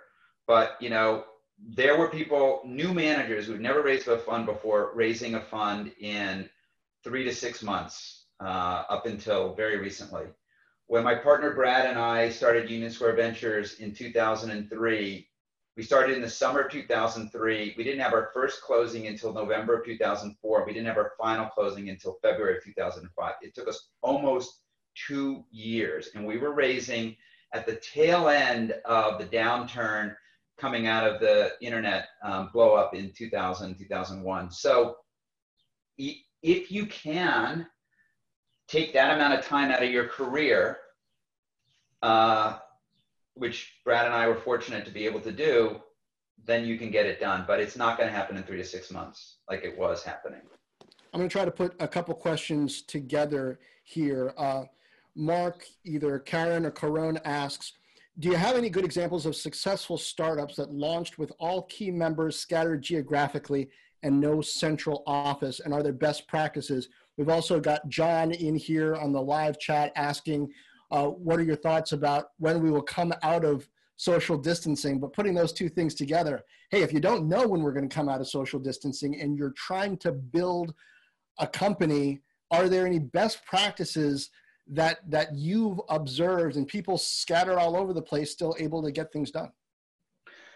[0.47, 1.25] But you know,
[1.59, 6.49] there were people, new managers who'd never raised a fund before, raising a fund in
[7.03, 10.25] three to six months uh, up until very recently
[10.89, 15.27] when my partner Brad and I started Union Square Ventures in 2003,
[15.77, 17.75] we started in the summer of 2003.
[17.77, 20.65] We didn't have our first closing until November of 2004.
[20.65, 23.33] We didn't have our final closing until February of 2005.
[23.43, 24.61] It took us almost
[24.95, 27.15] two years, and we were raising
[27.53, 30.15] at the tail end of the downturn
[30.59, 34.51] coming out of the internet um, blow up in 2000, 2001.
[34.51, 34.97] So
[35.97, 37.67] if you can
[38.67, 40.77] take that amount of time out of your career,
[42.01, 42.57] uh,
[43.33, 45.81] which Brad and I were fortunate to be able to do,
[46.45, 47.45] then you can get it done.
[47.47, 50.41] But it's not going to happen in three to six months like it was happening.
[51.13, 54.33] I'm going to try to put a couple questions together here.
[54.37, 54.65] Uh,
[55.15, 57.73] Mark, either Karen or Corone asks,
[58.19, 62.37] do you have any good examples of successful startups that launched with all key members
[62.37, 63.69] scattered geographically
[64.03, 65.61] and no central office?
[65.61, 69.91] And are there best practices We've also got John in here on the live chat
[69.97, 70.53] asking,
[70.89, 73.67] uh, what are your thoughts about when we will come out of
[73.97, 75.01] social distancing?
[75.01, 76.41] But putting those two things together,
[76.71, 79.37] hey, if you don't know when we're going to come out of social distancing and
[79.37, 80.73] you're trying to build
[81.39, 84.29] a company, are there any best practices
[84.69, 89.11] that that you've observed and people scattered all over the place still able to get
[89.11, 89.51] things done?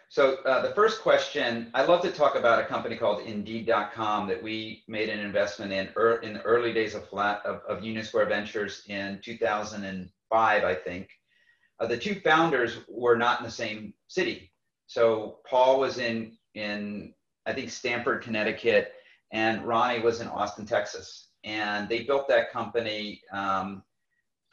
[0.10, 4.44] So uh, the first question, I love to talk about a company called Indeed.com that
[4.44, 8.06] we made an investment in er, in the early days of, flat, of, of Union
[8.06, 11.10] Square Ventures in 2005, I think.
[11.80, 14.52] Uh, the two founders were not in the same city.
[14.86, 17.14] So Paul was in in
[17.46, 18.94] I think Stamford, Connecticut,
[19.32, 21.30] and Rony was in Austin, Texas.
[21.44, 23.84] And they built that company um,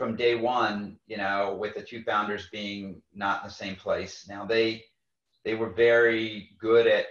[0.00, 4.24] from day one, you know, with the two founders being not in the same place.
[4.26, 4.82] Now they
[5.44, 7.04] they were very good at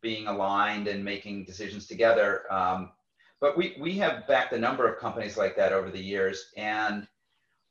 [0.00, 2.44] being aligned and making decisions together.
[2.48, 2.92] Um,
[3.40, 7.08] but we we have backed a number of companies like that over the years, and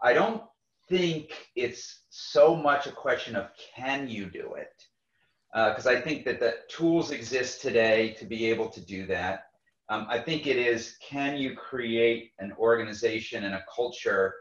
[0.04, 0.44] I don't
[0.90, 4.84] think it's so much a question of can you do it
[5.54, 9.46] because uh, I think that the tools exist today to be able to do that.
[9.88, 14.34] Um, I think it is can you create an organization and a culture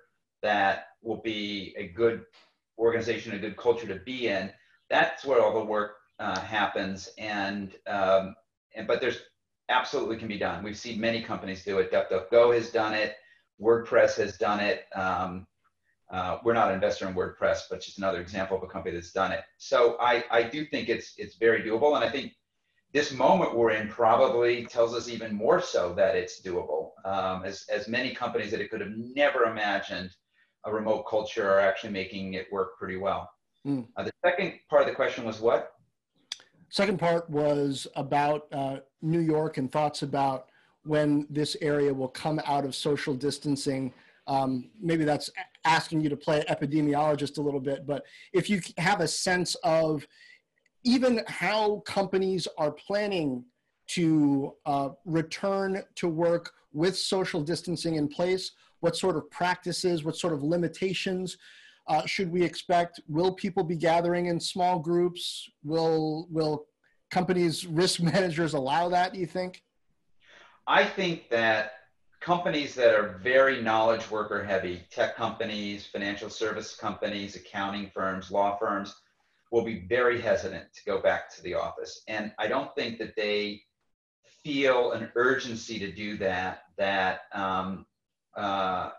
[0.43, 2.25] that will be a good
[2.79, 4.51] organization, a good culture to be in.
[4.89, 7.09] That's where all the work uh, happens.
[7.19, 8.35] And, um,
[8.75, 9.21] and but there's
[9.69, 10.63] absolutely can be done.
[10.63, 11.93] We've seen many companies do it.
[11.93, 13.17] DuckDuckGo has done it.
[13.61, 14.85] WordPress has done it.
[14.95, 15.47] Um,
[16.11, 19.13] uh, we're not an investor in WordPress, but just another example of a company that's
[19.13, 19.43] done it.
[19.59, 22.33] So I, I do think it's it's very doable, and I think
[22.93, 26.91] this moment we're in probably tells us even more so that it's doable.
[27.05, 30.11] Um, as as many companies that it could have never imagined
[30.65, 33.31] a remote culture are actually making it work pretty well.
[33.67, 33.87] Mm.
[33.97, 35.73] Uh, the second part of the question was what?
[36.69, 40.47] Second part was about uh, New York and thoughts about
[40.85, 43.93] when this area will come out of social distancing
[44.31, 45.29] um, maybe that's
[45.65, 50.07] asking you to play epidemiologist a little bit, but if you have a sense of
[50.85, 53.45] even how companies are planning
[53.89, 60.17] to uh, return to work with social distancing in place, what sort of practices, what
[60.17, 61.37] sort of limitations
[61.89, 63.01] uh, should we expect?
[63.09, 65.49] Will people be gathering in small groups?
[65.65, 66.67] Will will
[67.11, 69.13] companies risk managers allow that?
[69.13, 69.63] Do you think?
[70.67, 71.73] I think that
[72.21, 78.57] companies that are very knowledge worker heavy, tech companies, financial service companies, accounting firms, law
[78.57, 78.95] firms,
[79.51, 82.03] will be very hesitant to go back to the office.
[82.07, 83.63] And I don't think that they
[84.45, 86.65] feel an urgency to do that.
[86.79, 87.87] That um,
[88.37, 88.91] uh,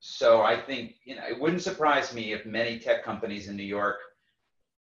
[0.00, 3.62] so I think you know it wouldn't surprise me if many tech companies in New
[3.62, 3.96] York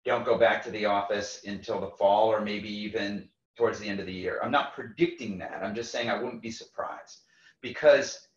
[0.06, 4.00] don't go back to the office until the fall or maybe even towards the end
[4.00, 4.40] of the year.
[4.44, 5.62] I'm not predicting that.
[5.64, 7.20] I'm just saying I wouldn't be surprised
[7.62, 8.28] because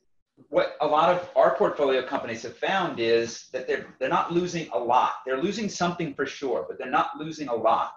[0.48, 4.68] what a lot of our portfolio companies have found is that they're they're not losing
[4.72, 5.14] a lot.
[5.24, 7.94] They're losing something for sure, but they're not losing a lot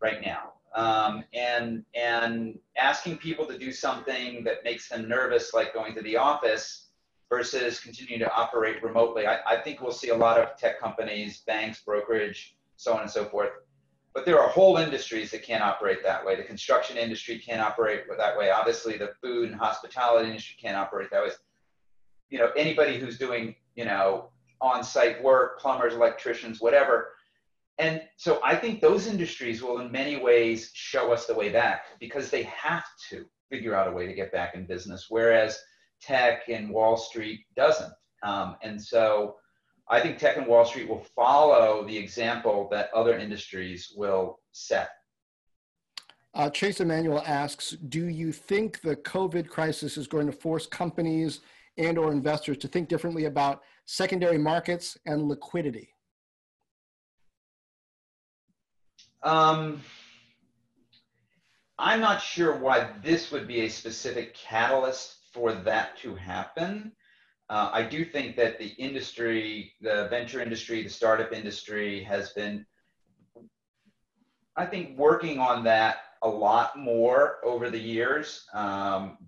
[0.00, 0.54] right now.
[0.74, 6.02] Um, and and asking people to do something that makes them nervous, like going to
[6.02, 6.85] the office,
[7.28, 9.26] versus continuing to operate remotely.
[9.26, 13.10] I, I think we'll see a lot of tech companies, banks, brokerage, so on and
[13.10, 13.50] so forth,
[14.14, 16.36] but there are whole industries that can't operate that way.
[16.36, 18.50] The construction industry can't operate that way.
[18.50, 21.30] Obviously, the food and hospitality industry can't operate that way.
[22.30, 27.10] You know, anybody who's doing, you know, on-site work, plumbers, electricians, whatever.
[27.78, 31.98] And so I think those industries will in many ways show us the way back
[32.00, 35.60] because they have to figure out a way to get back in business, whereas
[36.00, 37.92] tech and Wall Street doesn't.
[38.22, 39.36] Um, and so
[39.88, 44.88] I think tech and Wall Street will follow the example that other industries will set.
[46.34, 51.40] Uh, Chase Emmanuel asks, do you think the COVID crisis is going to force companies
[51.78, 55.88] and or investors to think differently about secondary markets and liquidity?
[59.22, 59.80] Um,
[61.78, 66.90] I'm not sure why this would be a specific catalyst for that to happen.
[67.50, 72.66] Uh, I do think that the industry, the venture industry, the startup industry has been,
[74.56, 78.46] I think, working on that a lot more over the years.
[78.54, 79.18] Um,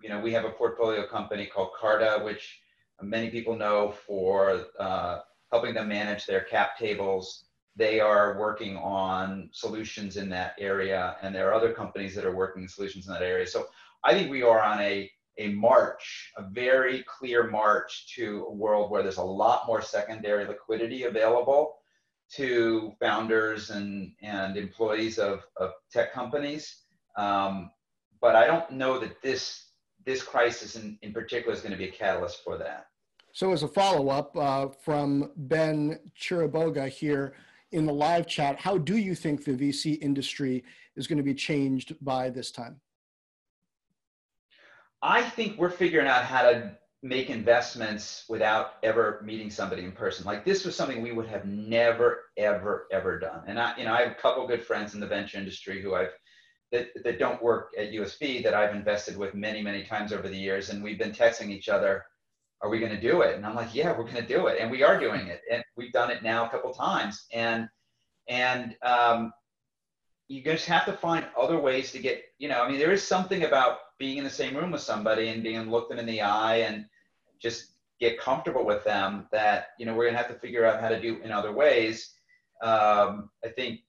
[0.00, 2.60] you know, we have a portfolio company called Carta, which
[3.02, 5.18] many people know for uh,
[5.50, 7.44] helping them manage their cap tables.
[7.74, 12.34] They are working on solutions in that area, and there are other companies that are
[12.34, 13.46] working solutions in that area.
[13.46, 13.66] So
[14.02, 18.90] I think we are on a a march, a very clear march to a world
[18.90, 21.74] where there's a lot more secondary liquidity available
[22.34, 26.82] to founders and, and employees of, of tech companies.
[27.16, 27.70] Um,
[28.20, 29.70] but I don't know that this,
[30.04, 32.86] this crisis in, in particular is going to be a catalyst for that.
[33.32, 37.34] So as a follow-up uh, from Ben Chiraboga here
[37.72, 40.64] in the live chat, how do you think the VC industry
[40.96, 42.80] is going to be changed by this time?
[45.02, 50.24] I think we're figuring out how to make investments without ever meeting somebody in person.
[50.24, 53.42] Like this was something we would have never, ever, ever done.
[53.46, 55.94] And I, you know, I have a couple good friends in the venture industry who
[55.94, 56.10] I've
[56.72, 60.36] that, that don't work at USV that I've invested with many, many times over the
[60.36, 60.70] years.
[60.70, 62.04] And we've been texting each other,
[62.60, 63.36] are we going to do it?
[63.36, 64.58] And I'm like, yeah, we're going to do it.
[64.60, 65.42] And we are doing it.
[65.50, 67.26] And we've done it now a couple times.
[67.32, 67.68] And,
[68.28, 69.32] and, um,
[70.28, 73.06] you just have to find other ways to get, you know, I mean, there is
[73.06, 76.20] something about being in the same room with somebody and being look them in the
[76.20, 76.86] eye and
[77.40, 80.88] just get comfortable with them that, you know, we're to have to figure out how
[80.88, 82.14] to do in other ways.
[82.62, 83.80] Um, I think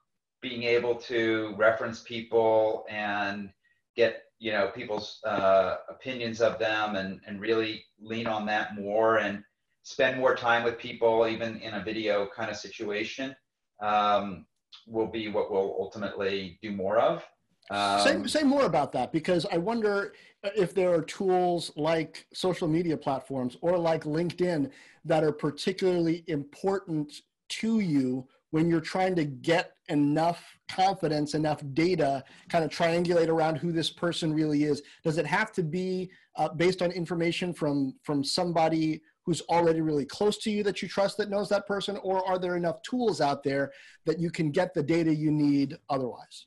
[0.42, 3.50] being able to reference people and
[3.96, 9.18] get you know people's uh, opinions of them and and really lean on that more
[9.18, 9.44] and
[9.84, 13.36] spend more time with people even in a video kind of situation
[13.82, 14.46] um,
[14.88, 17.24] will be what we'll ultimately do more of
[17.70, 20.14] um, say, say more about that because I wonder
[20.56, 24.72] if there are tools like social media platforms or like LinkedIn
[25.04, 27.12] that are particularly important
[27.50, 33.58] to you when you're trying to get enough confidence, enough data, kind of triangulate around
[33.58, 34.82] who this person really is?
[35.04, 40.06] Does it have to be uh, based on information from from somebody who's already really
[40.06, 43.20] close to you that you trust that knows that person, or are there enough tools
[43.20, 43.74] out there
[44.06, 46.46] that you can get the data you need otherwise?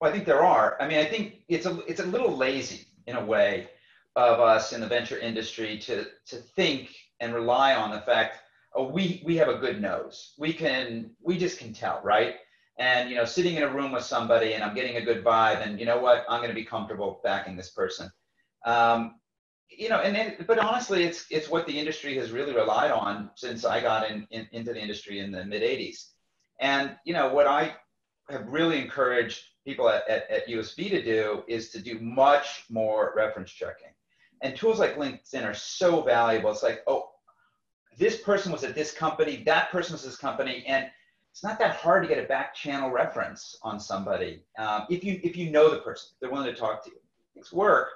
[0.00, 0.76] Well, I think there are.
[0.80, 3.68] I mean, I think it's a it's a little lazy in a way
[4.16, 8.38] of us in the venture industry to to think and rely on the fact
[8.74, 10.34] oh, we we have a good nose.
[10.38, 12.34] We can we just can tell, right?
[12.80, 15.64] And you know, sitting in a room with somebody and I'm getting a good vibe,
[15.64, 18.10] and you know what, I'm going to be comfortable backing this person.
[18.66, 19.20] Um,
[19.70, 23.30] you know, and then, but honestly, it's it's what the industry has really relied on
[23.36, 26.08] since I got in, in into the industry in the mid '80s.
[26.60, 27.74] And you know, what I
[28.30, 33.12] have really encouraged people at, at, at USV to do is to do much more
[33.16, 33.92] reference checking.
[34.42, 36.50] And tools like LinkedIn are so valuable.
[36.50, 37.10] It's like, oh,
[37.98, 40.86] this person was at this company, that person was this company, and
[41.32, 45.20] it's not that hard to get a back channel reference on somebody um, if you
[45.22, 46.96] if you know the person, they're willing to talk to you.
[47.36, 47.88] It's work,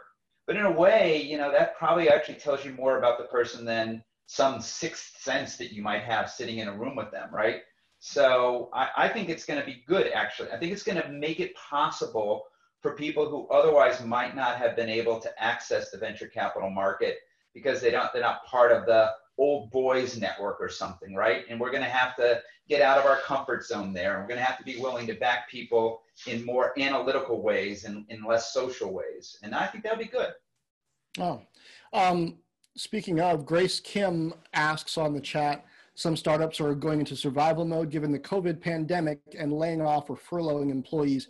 [0.47, 3.64] but in a way, you know that probably actually tells you more about the person
[3.64, 7.61] than some sixth sense that you might have sitting in a room with them, right?
[7.99, 10.11] So I, I think it's going to be good.
[10.12, 12.45] Actually, I think it's going to make it possible
[12.80, 17.18] for people who otherwise might not have been able to access the venture capital market
[17.55, 19.11] because they don't they're not part of the
[19.43, 21.45] old boys network or something, right?
[21.51, 24.20] And we're going to have to get out of our comfort zone there.
[24.20, 28.05] We're going to have to be willing to back people in more analytical ways and
[28.09, 29.38] in less social ways.
[29.43, 30.32] And I think that'll be good.
[31.18, 31.43] Oh,
[31.93, 32.38] um,
[32.76, 35.64] speaking of, Grace Kim asks on the chat,
[35.97, 40.16] some startups are going into survival mode given the COVID pandemic and laying off or
[40.16, 41.26] furloughing employees.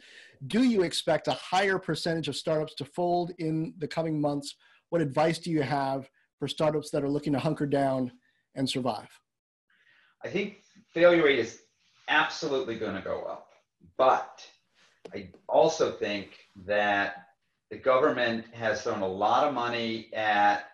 [0.48, 4.54] Do you expect a higher percentage of startups to fold in the coming months?
[4.90, 6.10] What advice do you have
[6.42, 8.10] for startups that are looking to hunker down
[8.56, 9.08] and survive?
[10.24, 11.60] I think failure rate is
[12.08, 13.50] absolutely going to go up.
[13.96, 14.44] But
[15.14, 16.30] I also think
[16.66, 17.26] that
[17.70, 20.64] the government has thrown a lot of money at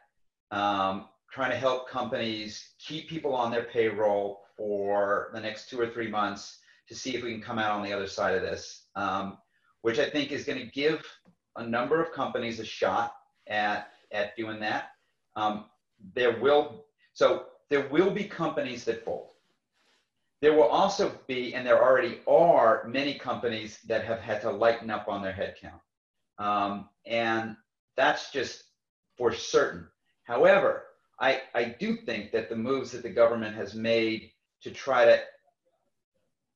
[0.52, 5.90] um, trying to help companies keep people on their payroll for the next two or
[5.90, 8.86] three months to see if we can come out on the other side of this,
[8.96, 9.36] um,
[9.82, 11.04] which I think is going to give
[11.56, 13.12] a number of companies a shot
[13.48, 14.92] at, at doing that.
[15.38, 15.66] Um,
[16.14, 19.30] there will so there will be companies that fold.
[20.40, 24.88] There will also be, and there already are, many companies that have had to lighten
[24.90, 25.80] up on their headcount,
[26.44, 27.56] um, and
[27.96, 28.64] that's just
[29.16, 29.88] for certain.
[30.24, 30.84] However,
[31.18, 34.30] I, I do think that the moves that the government has made
[34.62, 35.20] to try to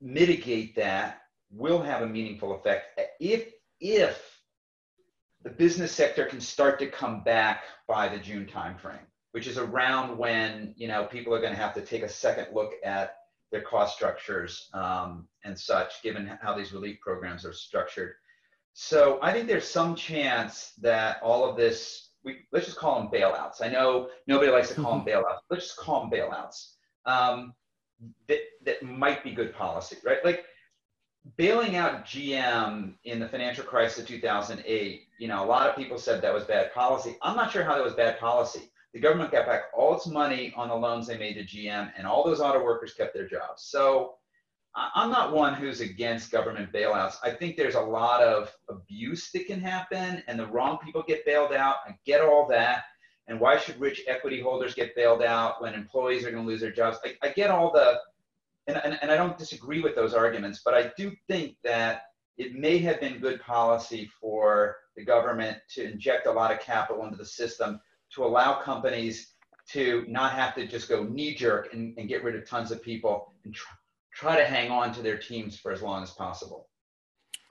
[0.00, 4.31] mitigate that will have a meaningful effect if if
[5.44, 10.16] the business sector can start to come back by the June timeframe, which is around
[10.16, 13.16] when you know people are going to have to take a second look at
[13.50, 18.14] their cost structures um, and such, given how these relief programs are structured.
[18.72, 23.08] So I think there's some chance that all of this, we, let's just call them
[23.08, 23.60] bailouts.
[23.60, 25.20] I know nobody likes to call them mm-hmm.
[25.20, 25.40] bailouts.
[25.50, 26.72] Let's just call them bailouts.
[27.04, 27.52] Um,
[28.28, 30.24] that, that might be good policy, right?
[30.24, 30.46] Like
[31.36, 35.98] bailing out GM in the financial crisis of 2008, you know, a lot of people
[35.98, 37.16] said that was bad policy.
[37.22, 38.72] I'm not sure how that was bad policy.
[38.92, 42.08] The government got back all its money on the loans they made to GM, and
[42.08, 43.62] all those auto workers kept their jobs.
[43.62, 44.14] So
[44.74, 47.18] I'm not one who's against government bailouts.
[47.22, 51.24] I think there's a lot of abuse that can happen, and the wrong people get
[51.24, 51.76] bailed out.
[51.86, 52.82] I get all that.
[53.28, 56.60] And why should rich equity holders get bailed out when employees are going to lose
[56.60, 56.98] their jobs?
[57.04, 58.00] I, I get all the
[58.66, 62.06] and, and, and I don't disagree with those arguments, but I do think that
[62.42, 67.04] it may have been good policy for the government to inject a lot of capital
[67.04, 67.80] into the system
[68.14, 69.34] to allow companies
[69.68, 72.82] to not have to just go knee jerk and, and get rid of tons of
[72.82, 73.72] people and try,
[74.12, 76.68] try to hang on to their teams for as long as possible.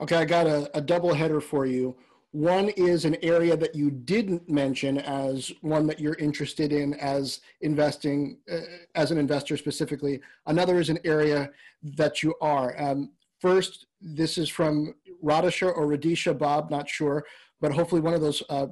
[0.00, 1.96] Okay, I got a, a double header for you.
[2.32, 7.40] One is an area that you didn't mention as one that you're interested in as
[7.62, 8.60] investing, uh,
[8.94, 10.20] as an investor specifically.
[10.46, 11.50] Another is an area
[11.82, 12.74] that you are.
[12.80, 13.10] Um,
[13.42, 17.24] first, this is from Radisha or Radisha Bob, not sure,
[17.60, 18.68] but hopefully one of those uh,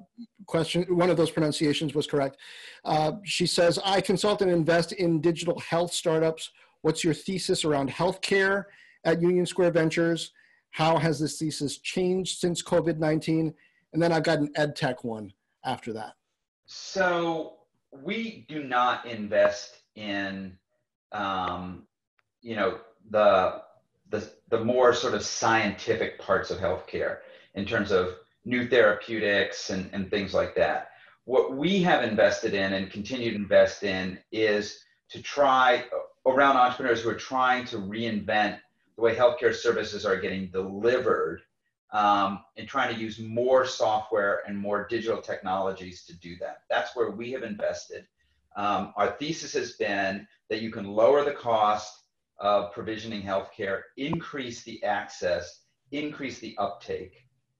[0.47, 2.39] questions, one of those pronunciations was correct.
[2.85, 6.51] Uh, she says, I consult and invest in digital health startups.
[6.83, 8.65] What's your thesis around healthcare
[9.05, 10.33] at Union Square Ventures?
[10.71, 13.53] How has this thesis changed since COVID 19?
[13.93, 15.33] And then I've got an ed tech one
[15.65, 16.15] after that.
[16.67, 17.55] So
[17.93, 20.57] we do not invest in,
[21.11, 21.87] um,
[22.41, 22.79] you know,
[23.11, 23.63] the,
[24.11, 27.19] the, the more sort of scientific parts of healthcare
[27.55, 30.91] in terms of new therapeutics and, and things like that.
[31.25, 35.85] What we have invested in and continue to invest in is to try
[36.27, 38.59] around entrepreneurs who are trying to reinvent
[38.97, 41.43] the way healthcare services are getting delivered
[41.93, 46.63] um, and trying to use more software and more digital technologies to do that.
[46.69, 48.07] That's where we have invested.
[48.57, 52.00] Um, our thesis has been that you can lower the cost
[52.41, 55.63] of provisioning healthcare, increase the access,
[55.93, 57.15] increase the uptake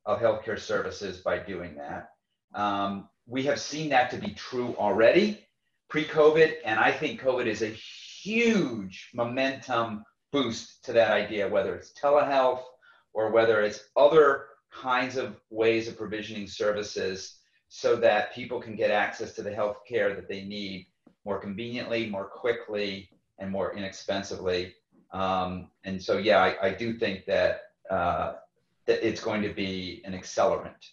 [0.07, 2.11] of healthcare services by doing that.
[2.55, 5.47] Um, we have seen that to be true already
[5.89, 11.93] pre-COVID, and I think COVID is a huge momentum boost to that idea, whether it's
[11.93, 12.63] telehealth
[13.13, 18.91] or whether it's other kinds of ways of provisioning services so that people can get
[18.91, 20.87] access to the health care that they need
[21.25, 23.11] more conveniently, more quickly,
[23.41, 24.75] and more inexpensively.
[25.13, 28.35] Um, and so, yeah, I, I do think that, uh,
[28.87, 30.93] that it's going to be an accelerant.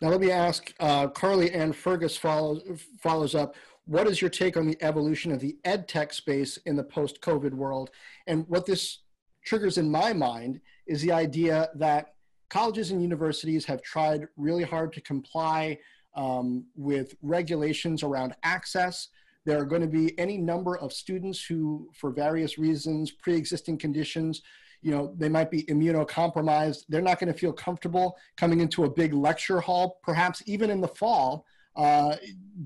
[0.00, 2.62] Now, let me ask uh, Carly Ann Fergus follows,
[3.00, 3.54] follows up
[3.86, 7.20] what is your take on the evolution of the ed tech space in the post
[7.20, 7.90] COVID world?
[8.26, 9.00] And what this
[9.44, 12.14] triggers in my mind is the idea that
[12.48, 15.78] colleges and universities have tried really hard to comply
[16.16, 19.08] um, with regulations around access.
[19.44, 23.78] There are going to be any number of students who, for various reasons, pre existing
[23.78, 24.42] conditions,
[24.82, 26.84] you know, they might be immunocompromised.
[26.88, 30.80] They're not going to feel comfortable coming into a big lecture hall, perhaps even in
[30.80, 32.16] the fall, uh,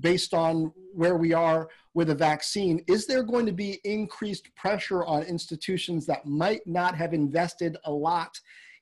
[0.01, 5.03] based on where we are with a vaccine, is there going to be increased pressure
[5.05, 8.39] on institutions that might not have invested a lot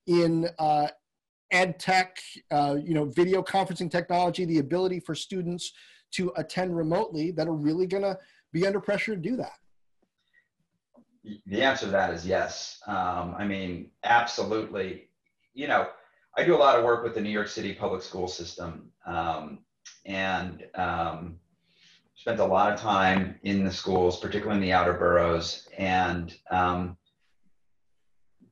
[0.08, 0.88] in uh,
[1.52, 2.18] ed tech,
[2.52, 5.72] uh, you know, video conferencing technology, the ability for students
[6.12, 8.18] to attend remotely that are really going to
[8.52, 9.54] be under pressure to do that?
[11.46, 12.80] The answer to that is yes.
[12.88, 15.10] Um, I mean, absolutely.
[15.54, 15.88] You know,
[16.38, 18.92] I do a lot of work with the New York City public school system.
[19.06, 19.60] Um,
[20.06, 21.40] and um,
[22.16, 25.68] spent a lot of time in the schools, particularly in the outer boroughs.
[25.78, 26.98] And um,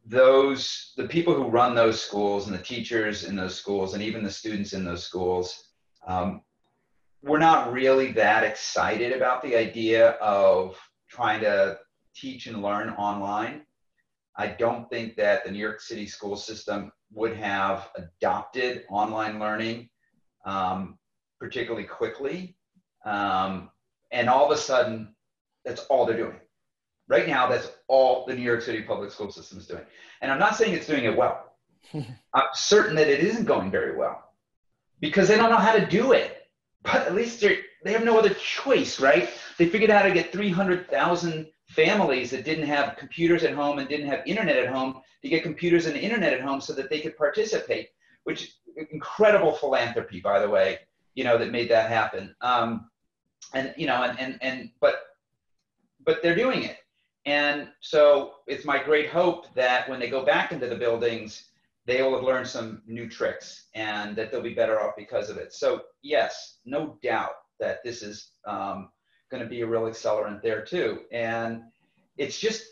[0.06, 4.24] those, the people who run those schools and the teachers in those schools and even
[4.24, 5.70] the students in those schools,
[6.06, 6.42] um,
[7.26, 10.78] we're not really that excited about the idea of
[11.10, 11.78] trying to
[12.16, 13.66] teach and learn online.
[14.38, 19.90] I don't think that the New York City school system would have adopted online learning
[20.46, 20.98] um,
[21.40, 22.56] particularly quickly.
[23.06, 23.70] Um,
[24.12, 25.16] and all of a sudden,
[25.66, 26.40] that's all they're doing.
[27.08, 29.84] Right now, that's all the New York City public school system is doing.
[30.22, 31.56] And I'm not saying it's doing it well.
[31.94, 34.24] I'm certain that it isn't going very well
[35.00, 36.45] because they don't know how to do it.
[36.86, 39.30] But at least they they have no other choice, right?
[39.58, 43.90] They figured out how to get 300,000 families that didn't have computers at home and
[43.90, 47.00] didn't have internet at home to get computers and internet at home so that they
[47.00, 47.90] could participate,
[48.24, 48.56] which
[48.92, 50.80] incredible philanthropy, by the way,
[51.16, 52.36] you know, that made that happen.
[52.42, 52.90] Um,
[53.54, 54.96] and you know, and and and but
[56.06, 56.78] but they're doing it.
[57.26, 61.46] And so it's my great hope that when they go back into the buildings,
[61.86, 65.38] they will have learned some new tricks and that they'll be better off because of
[65.38, 65.54] it.
[65.54, 68.90] So yes, no doubt that this is um,
[69.30, 71.02] going to be a real accelerant there too.
[71.12, 71.62] And
[72.18, 72.64] it's just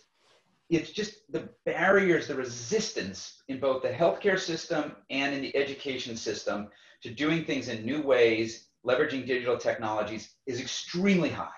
[0.69, 6.15] it's just the barriers, the resistance in both the healthcare system and in the education
[6.15, 6.69] system
[7.03, 11.51] to doing things in new ways, leveraging digital technologies is extremely high,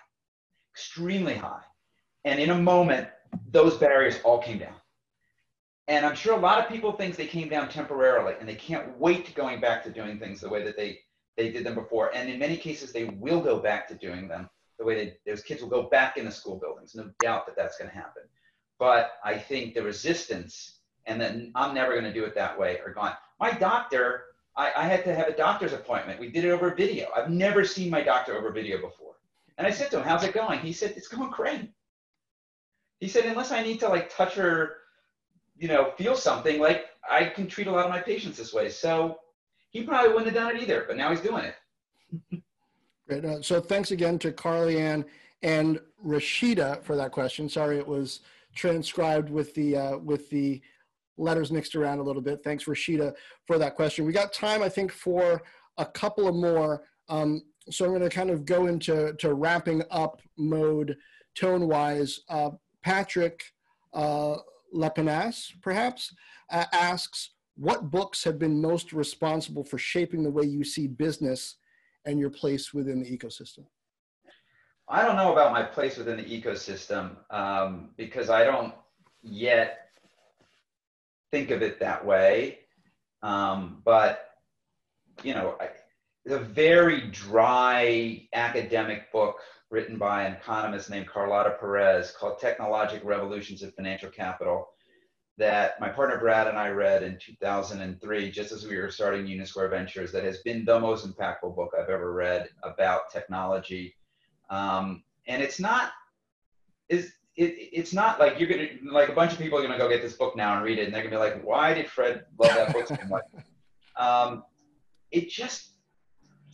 [0.73, 1.61] extremely high.
[2.25, 3.07] And in a moment,
[3.51, 4.75] those barriers all came down.
[5.87, 8.97] And I'm sure a lot of people think they came down temporarily and they can't
[8.99, 10.99] wait to going back to doing things the way that they,
[11.37, 12.13] they did them before.
[12.15, 15.43] And in many cases, they will go back to doing them the way they, those
[15.43, 16.95] kids will go back into school buildings.
[16.95, 18.23] No doubt that that's going to happen.
[18.79, 22.79] But I think the resistance and then I'm never going to do it that way
[22.79, 23.13] are gone.
[23.39, 24.25] My doctor
[24.57, 26.19] I, I had to have a doctor's appointment.
[26.19, 27.09] We did it over video.
[27.15, 29.15] I've never seen my doctor over video before.
[29.57, 30.59] And I said to him, how's it going?
[30.59, 31.69] He said, it's going great.
[32.99, 34.77] He said, unless I need to like touch or,
[35.57, 38.69] you know, feel something, like I can treat a lot of my patients this way.
[38.69, 39.19] So
[39.69, 42.43] he probably wouldn't have done it either, but now he's doing it.
[43.07, 43.25] Great.
[43.25, 45.05] Uh, so thanks again to Carly Ann
[45.43, 47.47] and Rashida for that question.
[47.47, 48.21] Sorry, it was
[48.55, 50.61] transcribed with the uh, with the
[51.17, 52.43] letters mixed around a little bit.
[52.43, 53.13] Thanks, Rashida,
[53.45, 54.05] for that question.
[54.05, 55.41] We got time, I think, for
[55.77, 56.83] a couple of more.
[57.07, 60.97] Um, so I'm going to kind of go into to wrapping up mode
[61.35, 62.21] tone wise.
[62.29, 62.51] Uh,
[62.83, 63.43] Patrick
[63.93, 64.37] uh,
[64.75, 66.13] Lepenas, perhaps,
[66.51, 71.55] uh, asks, what books have been most responsible for shaping the way you see business
[72.05, 73.65] and your place within the ecosystem?
[74.87, 78.73] I don't know about my place within the ecosystem um, because I don't
[79.23, 79.89] yet
[81.31, 82.59] think of it that way.
[83.23, 84.29] Um, but,
[85.23, 85.69] you know, I,
[86.27, 89.37] a very dry academic book
[89.71, 94.69] written by an economist named Carlota Perez called Technologic Revolutions of Financial Capital
[95.37, 99.45] that my partner Brad and I read in 2003, just as we were starting Union
[99.45, 103.95] Square Ventures, that has been the most impactful book I've ever read about technology.
[104.49, 105.91] Um, and it's not,
[106.87, 109.89] is it, it's not like you're gonna like a bunch of people are gonna go
[109.89, 112.23] get this book now and read it, and they're gonna be like, "Why did Fred
[112.39, 113.23] love that book so much?"
[113.97, 114.43] Um,
[115.11, 115.74] it just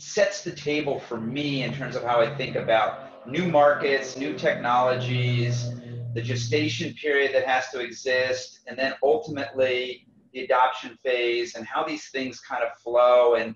[0.01, 4.33] sets the table for me in terms of how I think about new markets, new
[4.33, 5.69] technologies,
[6.15, 11.83] the gestation period that has to exist, and then ultimately the adoption phase and how
[11.83, 13.35] these things kind of flow.
[13.35, 13.55] And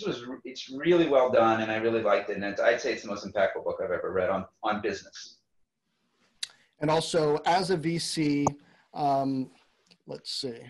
[0.00, 2.38] it was it's really well done, and I really liked it.
[2.38, 5.36] And I'd say it's the most impactful book I've ever read on on business.
[6.80, 8.46] And also, as a VC,
[8.94, 9.50] um,
[10.06, 10.60] let's see.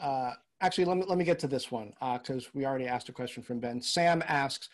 [0.00, 3.08] Uh, actually, let me let me get to this one because uh, we already asked
[3.08, 3.80] a question from Ben.
[3.80, 4.68] Sam asks,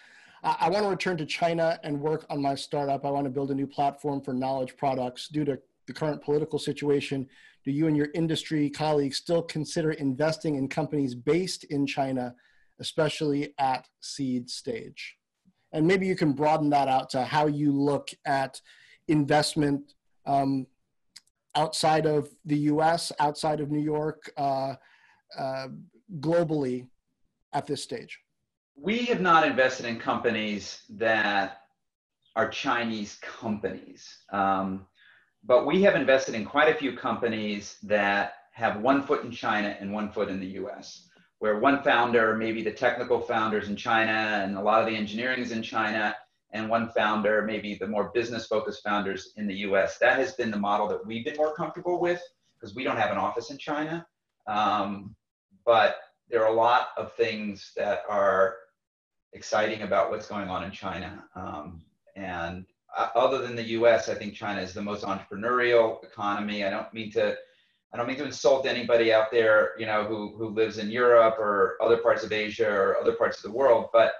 [0.44, 3.04] I want to return to China and work on my startup.
[3.04, 5.28] I want to build a new platform for knowledge products.
[5.28, 7.28] Due to the current political situation,
[7.64, 12.34] do you and your industry colleagues still consider investing in companies based in China,
[12.80, 15.16] especially at seed stage?
[15.72, 18.60] And maybe you can broaden that out to how you look at
[19.06, 19.94] investment
[20.26, 20.66] um,
[21.54, 24.74] outside of the US, outside of New York, uh,
[25.38, 25.68] uh,
[26.20, 26.86] globally
[27.52, 28.18] at this stage
[28.76, 31.62] we have not invested in companies that
[32.36, 34.18] are Chinese companies.
[34.32, 34.86] Um,
[35.44, 39.76] but we have invested in quite a few companies that have one foot in China
[39.80, 41.08] and one foot in the US,
[41.38, 45.40] where one founder, maybe the technical founders in China and a lot of the engineering
[45.40, 46.14] is in China,
[46.52, 49.98] and one founder, maybe the more business focused founders in the US.
[49.98, 52.22] That has been the model that we've been more comfortable with
[52.54, 54.06] because we don't have an office in China.
[54.46, 55.14] Um,
[55.64, 55.96] but
[56.28, 58.56] there are a lot of things that are
[59.32, 61.24] exciting about what's going on in China.
[61.34, 61.82] Um,
[62.16, 62.64] and
[62.96, 66.64] uh, other than the U.S., I think China is the most entrepreneurial economy.
[66.64, 67.36] I don't mean to,
[67.92, 71.38] I don't mean to insult anybody out there, you know, who who lives in Europe
[71.38, 74.12] or other parts of Asia or other parts of the world, but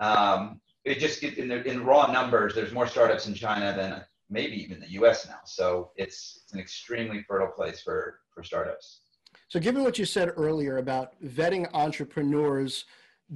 [0.00, 4.62] um, it just in the, in raw numbers, there's more startups in China than maybe
[4.62, 5.26] even the U.S.
[5.26, 5.40] now.
[5.44, 9.00] So it's, it's an extremely fertile place for for startups.
[9.48, 12.84] So, given what you said earlier about vetting entrepreneurs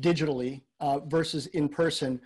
[0.00, 2.20] digitally uh, versus in person.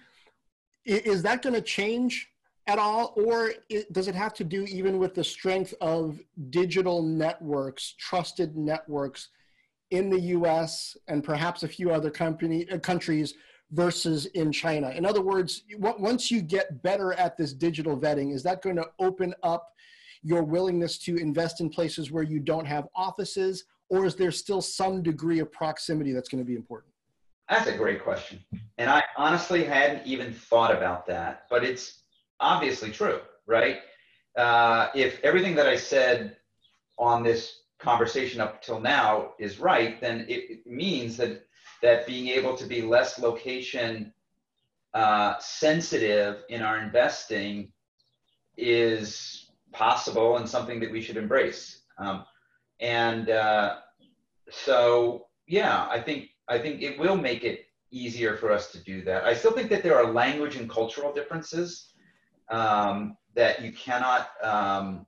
[0.84, 2.30] Is that going to change
[2.68, 3.53] at all, or
[3.93, 6.20] does it have to do even with the strength of
[6.51, 9.28] digital networks, trusted networks
[9.91, 10.97] in the U.S.
[11.07, 13.34] and perhaps a few other company, uh, countries
[13.72, 14.91] versus in China?
[14.91, 18.89] In other words, once you get better at this digital vetting, is that going to
[18.99, 19.72] open up
[20.22, 24.61] your willingness to invest in places where you don't have offices, or is there still
[24.61, 26.93] some degree of proximity that's going to be important?
[27.49, 28.41] That's a great question.
[28.78, 32.03] And I honestly hadn't even thought about that, but it's
[32.41, 33.78] obviously true, right?
[34.37, 36.37] Uh, if everything that I said
[36.99, 41.47] on this conversation up till now is right, then it, it means that
[41.82, 44.12] that being able to be less location
[44.95, 47.70] uh, sensitive in our investing
[48.57, 51.82] is possible and something that we should embrace.
[51.99, 52.24] Um,
[52.81, 53.77] and uh,
[54.51, 59.03] so, yeah, I think I think it will make it easier for us to do
[59.05, 59.24] that.
[59.24, 61.93] I still think that there are language and cultural differences
[62.51, 65.07] um, that you cannot, um,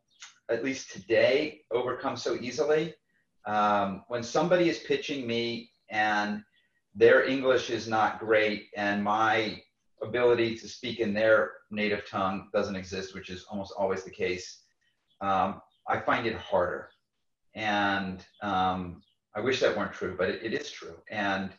[0.49, 2.95] at least today, overcome so easily.
[3.47, 6.43] Um, when somebody is pitching me and
[6.95, 9.63] their English is not great and my
[10.03, 14.63] ability to speak in their native tongue doesn't exist, which is almost always the case,
[15.21, 16.91] um, I find it harder.
[17.59, 19.03] And um,
[19.35, 20.97] I wish that weren't true, but it, it is true.
[21.11, 21.51] And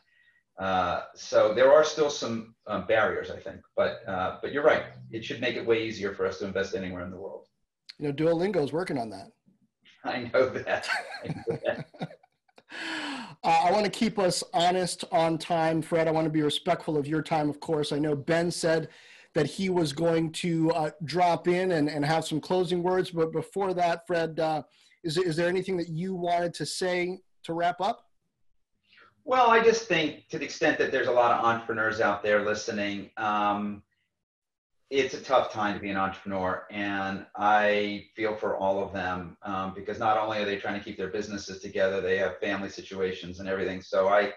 [0.60, 4.84] Uh, so there are still some um, barriers, I think, but uh, but you're right.
[5.10, 7.46] It should make it way easier for us to invest anywhere in the world.
[7.98, 9.28] You know, Duolingo is working on that.
[10.04, 10.86] I know that.
[11.24, 11.78] I, know that.
[13.42, 16.08] uh, I want to keep us honest on time, Fred.
[16.08, 17.90] I want to be respectful of your time, of course.
[17.96, 18.88] I know Ben said
[19.34, 23.32] that he was going to uh, drop in and, and have some closing words, but
[23.32, 24.62] before that, Fred, uh,
[25.04, 28.06] is, is there anything that you wanted to say to wrap up?
[29.24, 32.44] Well, I just think to the extent that there's a lot of entrepreneurs out there
[32.44, 33.82] listening, um,
[34.90, 36.66] it's a tough time to be an entrepreneur.
[36.70, 40.84] And I feel for all of them um, because not only are they trying to
[40.84, 43.82] keep their businesses together, they have family situations and everything.
[43.82, 44.32] So I,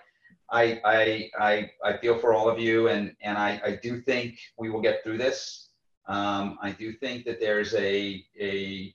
[0.54, 2.88] I, I, I, I feel for all of you.
[2.90, 5.70] And, and I, I do think we will get through this.
[6.08, 8.94] Um, I do think that there's a, a,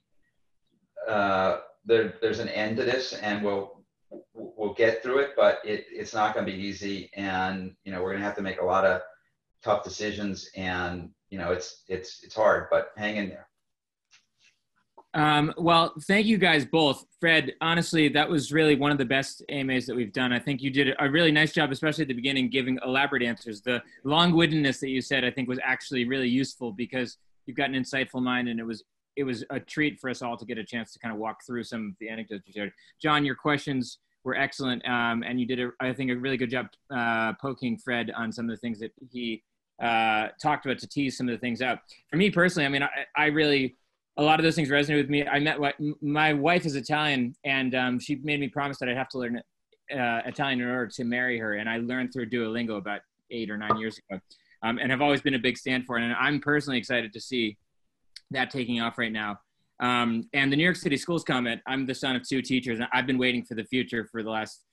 [1.07, 3.83] uh, there, there's an end to this and we'll,
[4.33, 7.09] we'll get through it, but it, it's not going to be easy.
[7.13, 9.01] And, you know, we're going to have to make a lot of
[9.61, 13.48] tough decisions and, you know, it's, it's, it's hard, but hang in there.
[15.15, 17.05] Um, well, thank you guys both.
[17.19, 20.31] Fred, honestly, that was really one of the best AMAs that we've done.
[20.31, 23.61] I think you did a really nice job, especially at the beginning, giving elaborate answers.
[23.61, 27.75] The long-windedness that you said, I think, was actually really useful because you've got an
[27.75, 28.83] insightful mind, and it was
[29.15, 31.43] it was a treat for us all to get a chance to kind of walk
[31.45, 32.71] through some of the anecdotes you shared.
[33.01, 36.51] John, your questions were excellent, um, and you did, a, I think, a really good
[36.51, 39.43] job uh, poking Fred on some of the things that he
[39.81, 41.79] uh, talked about to tease some of the things out.
[42.09, 43.75] For me personally, I mean, I, I really
[44.19, 45.25] a lot of those things resonated with me.
[45.25, 45.57] I met
[46.01, 49.37] my wife is Italian, and um, she made me promise that I'd have to learn
[49.37, 52.99] uh, Italian in order to marry her, and I learned through Duolingo about
[53.31, 54.19] eight or nine years ago,
[54.61, 56.03] um, and have always been a big stand for it.
[56.03, 57.57] And I'm personally excited to see
[58.31, 59.39] that taking off right now.
[59.79, 62.89] Um, and the New York City schools comment, I'm the son of two teachers, and
[62.91, 64.65] I've been waiting for the future for the last,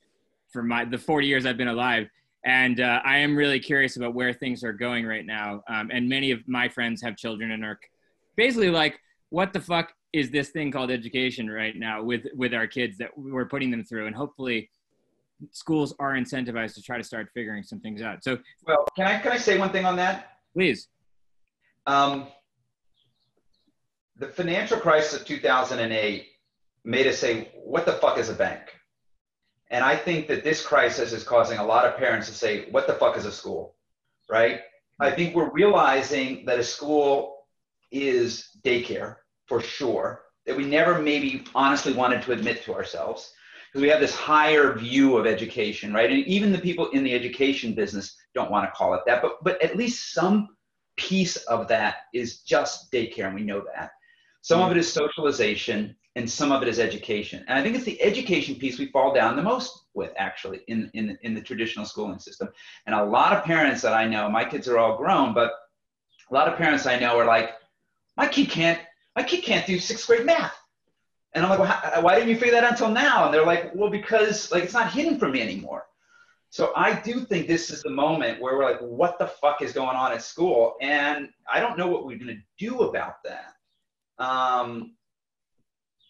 [0.51, 2.07] for my, the 40 years I've been alive.
[2.43, 5.63] And uh, I am really curious about where things are going right now.
[5.69, 7.79] Um, and many of my friends have children and are
[8.35, 12.67] basically like, what the fuck is this thing called education right now with, with our
[12.67, 14.07] kids that we're putting them through?
[14.07, 14.69] And hopefully
[15.51, 18.23] schools are incentivized to try to start figuring some things out.
[18.23, 20.37] So, well, can I, can I say one thing on that?
[20.53, 20.87] Please.
[21.85, 22.27] Um,
[24.17, 26.27] the financial crisis of 2008
[26.83, 28.61] made us say, what the fuck is a bank?
[29.69, 32.87] And I think that this crisis is causing a lot of parents to say, what
[32.87, 33.75] the fuck is a school?
[34.29, 34.61] Right?
[34.99, 37.36] I think we're realizing that a school
[37.91, 43.33] is daycare for sure, that we never maybe honestly wanted to admit to ourselves
[43.67, 46.09] because we have this higher view of education, right?
[46.09, 49.43] And even the people in the education business don't want to call it that, but,
[49.43, 50.49] but at least some
[50.95, 53.91] piece of that is just daycare, and we know that.
[54.41, 57.43] Some of it is socialization and some of it is education.
[57.47, 60.89] And I think it's the education piece we fall down the most with actually in,
[60.93, 62.47] in, in the traditional schooling system.
[62.85, 65.51] And a lot of parents that I know, my kids are all grown, but
[66.31, 67.51] a lot of parents I know are like,
[68.17, 68.79] my kid can't,
[69.15, 70.57] my kid can't do sixth grade math.
[71.33, 73.25] And I'm like, well, how, why didn't you figure that out until now?
[73.25, 75.85] And they're like, well, because like it's not hidden from me anymore.
[76.49, 79.73] So I do think this is the moment where we're like, what the fuck is
[79.73, 80.75] going on at school?
[80.81, 83.53] And I don't know what we're going to do about that.
[84.17, 84.95] Um,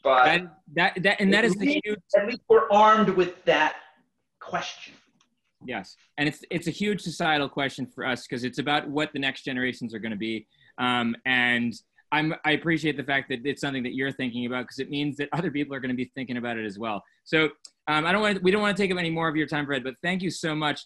[0.03, 1.99] but and that, that and that is the huge.
[2.15, 3.75] At least we're armed with that
[4.39, 4.93] question.
[5.65, 9.19] Yes, and it's it's a huge societal question for us because it's about what the
[9.19, 10.47] next generations are going to be.
[10.77, 11.73] Um, and
[12.11, 15.17] I'm I appreciate the fact that it's something that you're thinking about because it means
[15.17, 17.03] that other people are going to be thinking about it as well.
[17.23, 17.49] So
[17.87, 19.65] um, I don't want we don't want to take up any more of your time,
[19.65, 20.85] Fred, but thank you so much.